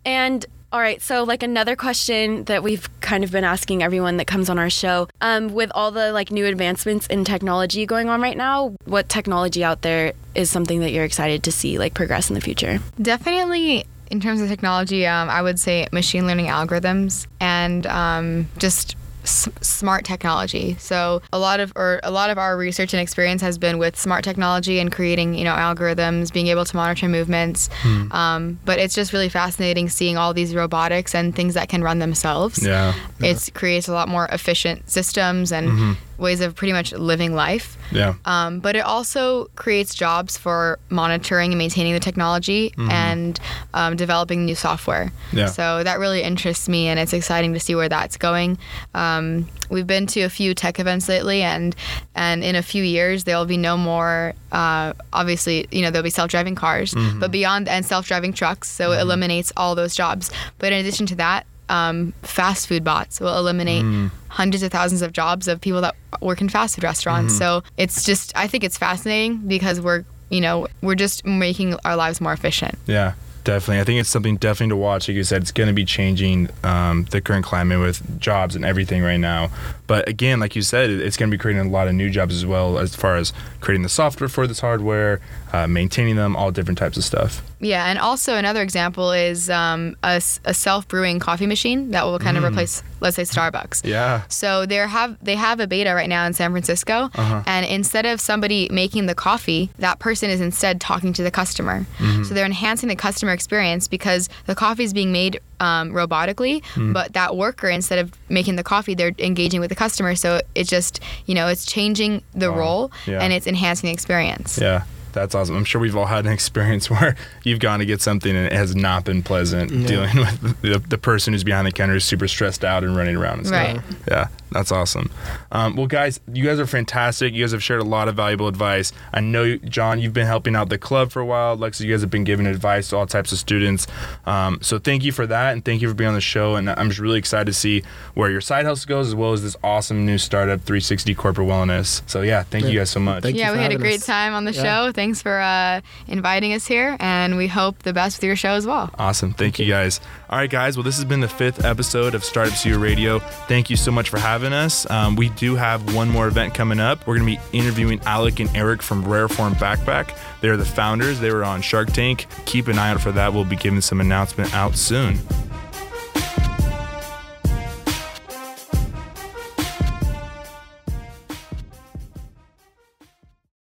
And 0.06 0.46
all 0.74 0.80
right, 0.80 1.00
so 1.04 1.24
like 1.24 1.44
another 1.44 1.76
question 1.76 2.46
that 2.46 2.63
we've 2.63 2.89
kind 3.00 3.24
of 3.24 3.32
been 3.32 3.44
asking 3.44 3.84
everyone 3.84 4.18
that 4.18 4.26
comes 4.26 4.50
on 4.50 4.58
our 4.58 4.72
show, 4.72 5.08
um, 5.22 5.54
with 5.54 5.72
all 5.76 5.92
the 5.92 6.12
like 6.12 6.32
new 6.32 6.48
advancements 6.48 7.06
in 7.08 7.24
technology 7.24 7.86
going 7.86 8.10
on 8.10 8.22
right 8.22 8.36
now, 8.36 8.76
what 8.86 9.08
technology 9.08 9.63
out 9.63 9.84
there 9.84 10.13
is 10.34 10.50
something 10.50 10.80
that 10.80 10.92
you're 10.92 11.04
excited 11.04 11.44
to 11.44 11.52
see 11.52 11.78
like 11.78 11.94
progress 11.94 12.30
in 12.30 12.34
the 12.34 12.42
future? 12.42 12.80
Definitely, 13.00 13.86
in 14.10 14.20
terms 14.20 14.42
of 14.42 14.50
technology, 14.50 15.06
um, 15.06 15.30
I 15.30 15.44
would 15.44 15.60
say 15.60 15.88
machine 15.92 16.26
learning 16.26 16.48
algorithms 16.48 17.28
and 17.39 17.86
um, 17.86 18.48
just 18.58 18.96
s- 19.24 19.50
smart 19.62 20.06
technology. 20.06 20.76
So 20.80 21.22
a 21.32 21.40
lot 21.40 21.60
of 21.60 21.74
or 21.76 22.00
a 22.04 22.12
lot 22.12 22.30
of 22.30 22.38
our 22.38 22.56
research 22.58 22.94
and 22.94 23.02
experience 23.02 23.42
has 23.42 23.58
been 23.58 23.78
with 23.80 23.98
smart 23.98 24.24
technology 24.24 24.80
and 24.80 24.92
creating 24.92 25.34
you 25.34 25.44
know 25.44 25.54
algorithms, 25.54 26.32
being 26.32 26.48
able 26.48 26.66
to 26.66 26.76
monitor 26.76 27.08
movements. 27.10 27.70
Um, 28.12 28.60
but 28.66 28.80
it's 28.80 28.94
just 28.96 29.14
really 29.14 29.30
fascinating 29.30 29.90
seeing 29.90 30.18
all 30.18 30.34
these 30.34 30.54
robotics 30.56 31.16
and 31.16 31.36
things 31.36 31.54
that 31.56 31.70
can 31.70 31.82
run 31.84 32.00
themselves. 32.00 32.64
Yeah. 32.66 32.94
It 33.20 33.50
creates 33.54 33.88
a 33.88 33.94
lot 33.94 34.08
more 34.08 34.26
efficient 34.32 34.90
systems 34.90 35.52
and 35.52 35.98
ways 36.24 36.42
of 36.42 36.56
pretty 36.56 36.74
much 36.74 36.92
living 36.94 37.36
life. 37.36 37.78
Yeah. 37.92 38.16
Um, 38.26 38.60
but 38.60 38.76
it 38.76 38.84
also 38.84 39.46
creates 39.56 39.94
jobs 39.94 40.38
for 40.38 40.80
monitoring 40.90 41.52
and 41.52 41.60
maintaining 41.60 41.94
the 41.94 42.00
technology 42.00 42.74
and 42.90 43.40
um, 43.76 43.96
developing 43.96 44.46
new 44.46 44.56
software. 44.56 45.12
Yeah. 45.32 45.46
So 45.46 45.84
that 45.84 46.00
really 46.00 46.24
interests 46.24 46.68
me, 46.68 46.88
and 46.88 47.00
it's 47.00 47.14
exciting 47.14 47.54
to 47.54 47.60
see 47.60 47.76
where 47.76 47.90
that's 47.90 48.18
going. 48.18 48.58
Um, 48.96 49.48
we've 49.70 49.86
been 49.86 50.08
to 50.08 50.22
a 50.22 50.30
few 50.30 50.56
tech 50.56 50.80
events 50.80 51.08
lately, 51.08 51.44
and 51.44 51.76
and 52.16 52.44
in 52.44 52.56
a 52.56 52.64
few 52.64 52.84
years 52.84 53.26
there 53.26 53.38
will 53.38 53.46
be 53.46 53.58
no 53.58 53.78
more. 53.78 54.34
Uh, 54.52 54.94
obviously, 55.12 55.68
you 55.72 55.82
know 55.84 55.92
there'll 55.92 56.04
be 56.04 56.10
self-driving 56.10 56.56
cars, 56.56 56.96
but 57.20 57.30
beyond 57.30 57.68
and 57.68 57.86
self-driving 57.86 58.34
trucks. 58.34 58.72
So 58.72 58.94
it 58.94 59.00
eliminates 59.02 59.52
all 59.56 59.76
those 59.76 59.94
jobs. 59.94 60.32
But 60.58 60.72
in 60.72 60.80
addition 60.80 61.06
to 61.08 61.16
that. 61.16 61.46
Um, 61.74 62.14
fast 62.22 62.68
food 62.68 62.84
bots 62.84 63.20
will 63.20 63.36
eliminate 63.36 64.12
hundreds 64.28 64.62
of 64.62 64.72
thousands 64.72 65.02
of 65.02 65.12
jobs 65.12 65.48
of 65.48 65.60
people 65.60 65.82
that 65.82 65.96
work 66.22 66.40
in 66.40 66.48
fast 66.48 66.76
food 66.76 66.84
restaurants. 66.84 67.36
So 67.36 67.64
it's 67.78 68.06
just, 68.06 68.32
I 68.36 68.46
think 68.46 68.64
it's 68.64 68.78
fascinating 68.78 69.38
because 69.48 69.82
we're, 69.82 70.06
you 70.30 70.40
know, 70.40 70.68
we're 70.84 70.94
just 70.94 71.26
making 71.26 71.74
our 71.84 71.96
lives 71.96 72.22
more 72.22 72.32
efficient. 72.32 72.78
Yeah, 72.86 73.14
definitely. 73.44 73.82
I 73.82 73.86
think 73.86 74.00
it's 74.00 74.10
something 74.10 74.38
definitely 74.38 74.70
to 74.70 74.76
watch. 74.78 75.08
Like 75.08 75.16
you 75.16 75.24
said, 75.24 75.42
it's 75.42 75.52
going 75.52 75.68
to 75.68 75.74
be 75.74 75.84
changing 75.84 76.50
um, 76.64 77.06
the 77.10 77.22
current 77.22 77.44
climate 77.44 77.80
with 77.80 78.20
jobs 78.20 78.56
and 78.56 78.64
everything 78.64 79.02
right 79.02 79.18
now. 79.18 79.50
But 79.88 80.08
again, 80.08 80.40
like 80.40 80.56
you 80.56 80.62
said, 80.62 80.92
it's 80.92 81.18
going 81.18 81.32
to 81.32 81.36
be 81.36 81.42
creating 81.42 81.66
a 81.66 81.70
lot 81.72 81.88
of 81.88 81.96
new 81.96 82.12
jobs 82.12 82.36
as 82.36 82.46
well, 82.46 82.78
as 82.78 82.96
far 82.96 83.16
as 83.16 83.34
creating 83.62 83.82
the 83.82 83.90
software 83.90 84.30
for 84.30 84.46
this 84.46 84.60
hardware, 84.60 85.22
uh, 85.52 85.66
maintaining 85.66 86.18
them, 86.18 86.36
all 86.36 86.52
different 86.52 86.78
types 86.78 86.98
of 86.98 87.04
stuff. 87.04 87.42
Yeah, 87.63 87.86
and 87.89 87.97
also 87.97 88.36
another 88.36 88.62
example 88.62 89.12
is 89.12 89.49
um, 89.49 89.95
a, 90.04 90.21
a 90.45 90.54
self-brewing 90.54 91.19
coffee 91.19 91.47
machine 91.47 91.91
that 91.91 92.04
will 92.06 92.19
kind 92.19 92.38
of 92.38 92.43
replace, 92.43 92.84
let's 92.99 93.15
say, 93.15 93.23
Starbucks. 93.23 93.86
Yeah. 93.86 94.23
So 94.28 94.65
they 94.65 94.76
have 94.76 95.17
they 95.23 95.36
have 95.36 95.60
a 95.60 95.67
beta 95.67 95.93
right 95.95 96.10
now 96.10 96.26
in 96.26 96.34
San 96.34 96.52
Francisco, 96.52 97.10
and 97.15 97.65
instead 97.65 98.06
of 98.06 98.19
somebody 98.21 98.67
making 98.71 99.06
the 99.08 99.15
coffee, 99.15 99.69
that 99.80 99.99
person 99.99 100.30
is 100.30 100.41
instead 100.41 100.82
talking 100.82 101.13
to 101.13 101.23
the 101.23 101.32
customer. 101.32 101.86
So 102.23 102.34
they're 102.34 102.45
enhancing 102.45 102.89
the 102.89 102.95
customer 102.95 103.32
experience 103.34 103.88
because 103.88 104.30
the 104.45 104.56
coffee 104.56 104.84
is 104.84 104.93
being 104.93 105.12
made 105.12 105.39
um, 105.60 105.91
robotically, 105.91 106.62
but 106.93 107.13
that 107.13 107.36
worker 107.38 107.69
instead 107.69 107.99
of 107.99 108.12
making 108.30 108.58
the 108.58 108.63
coffee, 108.63 108.93
they're 108.95 109.15
engaging 109.19 109.62
with 109.62 109.69
the 109.69 109.76
customer. 109.76 110.15
So 110.15 110.41
it 110.56 110.67
just 110.67 110.99
you 111.26 111.34
know 111.36 111.47
it's 111.47 111.65
changing 111.65 112.23
the 112.34 112.52
Wow. 112.52 112.58
role 112.60 112.91
Yeah. 113.08 113.19
and 113.23 113.32
it's 113.32 113.47
enhancing 113.47 113.88
the 113.88 113.93
experience. 113.93 114.60
Yeah. 114.62 114.84
That's 115.13 115.34
awesome. 115.36 115.56
I'm 115.56 115.65
sure 115.65 115.80
we've 115.80 115.95
all 115.95 116.06
had 116.06 116.26
an 116.26 116.32
experience 116.34 116.89
where 116.89 117.15
you've 117.43 117.60
gone 117.60 117.80
to 117.80 117.86
get 117.86 118.02
something 118.02 118.36
and 118.36 118.45
it 118.45 118.54
has 118.54 118.76
not 118.76 119.06
been 119.06 119.23
pleasant 119.23 119.69
dealing 119.88 120.17
with 120.17 120.62
the, 120.62 120.80
the 120.80 120.97
person 120.97 121.34
who's 121.34 121.43
behind 121.43 121.65
the 121.67 121.71
counter 121.71 121.95
is 121.95 122.04
super 122.04 122.28
stressed 122.28 122.63
out 122.65 122.84
and 122.84 122.95
running 122.97 123.15
around 123.15 123.39
and 123.39 123.47
stuff. 123.47 123.76
Right. 123.78 123.82
Yeah. 124.08 124.28
That's 124.54 124.72
awesome. 124.72 125.10
Um, 125.52 125.76
well, 125.76 125.88
guys, 125.88 126.20
you 126.32 126.44
guys 126.46 126.60
are 126.60 126.66
fantastic. 126.68 127.34
You 127.34 127.44
guys 127.44 127.52
have 127.52 127.63
shared 127.63 127.82
a 127.82 127.86
lot 127.86 128.08
of 128.08 128.16
valuable 128.16 128.48
advice. 128.48 128.92
I 129.13 129.20
know, 129.20 129.58
John, 129.58 130.00
you've 130.00 130.13
been 130.13 130.28
helping 130.28 130.56
out 130.56 130.70
the 130.70 130.78
club 130.78 131.12
for 131.12 131.20
a 131.20 131.26
while. 131.26 131.58
Lexa, 131.58 131.82
you 131.82 131.92
guys 131.92 132.02
have 132.02 132.10
been 132.10 132.24
giving 132.24 132.46
advice 132.48 132.89
to 132.89 132.98
all 132.98 133.06
types 133.08 133.32
of 133.32 133.38
students. 133.39 133.88
Um, 134.26 134.60
so 134.62 134.80
thank 134.80 135.04
you 135.04 135.12
for 135.12 135.28
that, 135.28 135.54
and 135.54 135.66
thank 135.66 135.82
you 135.82 135.89
for 135.89 135.94
being 135.96 136.08
on 136.10 136.13
the 136.13 136.22
show. 136.22 136.56
And 136.56 136.70
I'm 136.70 136.89
just 136.89 137.00
really 137.00 137.20
excited 137.20 137.46
to 137.48 137.54
see 137.54 137.84
where 138.13 138.30
your 138.30 138.42
side 138.42 138.66
hustle 138.66 138.88
goes, 138.88 139.08
as 139.08 139.16
well 139.16 139.34
as 139.34 139.42
this 139.44 139.56
awesome 139.63 140.06
new 140.06 140.18
startup, 140.18 140.62
360 140.62 141.13
Corporate 141.16 141.48
Wellness. 141.48 142.02
So 142.08 142.22
yeah, 142.22 142.44
thank 142.44 142.66
you 142.66 142.78
guys 142.78 142.89
so 142.89 143.00
much. 143.00 143.24
Thank 143.24 143.36
yeah, 143.38 143.50
for 143.52 143.58
we 143.58 143.63
had 143.63 143.72
a 143.72 143.78
great 143.78 144.00
us. 144.02 144.06
time 144.06 144.34
on 144.34 144.46
the 144.46 144.54
Yeah. 144.54 144.63
show. 144.88 144.92
Thanks 144.92 145.22
for 145.22 145.39
uh, 145.39 145.82
inviting 146.08 146.54
us 146.54 146.68
here, 146.68 146.96
and 147.00 147.38
we 147.38 147.48
hope 147.48 147.80
the 147.84 147.94
best 147.94 148.18
with 148.20 148.24
your 148.26 148.36
show 148.36 148.52
as 148.52 148.66
well. 148.68 148.89
Awesome. 149.00 149.34
Thank 149.34 149.58
you 149.60 149.66
guys. 149.68 150.00
All 150.34 150.39
right, 150.39 150.50
guys. 150.50 150.76
Well, 150.76 150.84
this 150.84 150.96
has 150.96 151.06
been 151.06 151.19
the 151.19 151.28
fifth 151.28 151.63
episode 151.63 152.15
of 152.15 152.24
Startup 152.24 152.58
CLU 152.58 152.80
Radio. 152.80 153.19
Thank 153.19 153.69
you 153.69 153.76
so 153.76 153.91
much 153.91 154.10
for 154.10 154.17
having 154.17 154.52
us. 154.52 154.89
Um, 154.89 155.15
we 155.15 155.30
do 155.30 155.56
have 155.56 155.93
one 155.93 156.10
more 156.10 156.28
event 156.28 156.56
coming 156.56 156.80
up. 156.80 157.06
We're 157.06 157.19
going 157.19 157.36
to 157.36 157.39
be 157.39 157.56
interviewing 157.56 158.02
Alec 158.08 158.39
and 158.39 158.50
Eric 158.58 158.82
from 158.82 159.04
Rareform 159.04 159.52
Backpack. 159.52 160.17
They're 160.41 160.58
the 160.58 160.65
founders. 160.65 161.19
They 161.19 161.30
were 161.30 161.43
on 161.43 161.62
Shark 161.62 161.93
Tank. 161.93 162.26
Keep 162.48 162.67
an 162.67 162.80
eye 162.80 162.89
out 162.89 163.00
for 163.00 163.12
that. 163.12 163.32
We'll 163.32 163.46
be 163.46 163.56
giving 163.56 163.80
some 163.80 164.02
announcement 164.02 164.56
out 164.56 164.76
soon. 164.76 165.19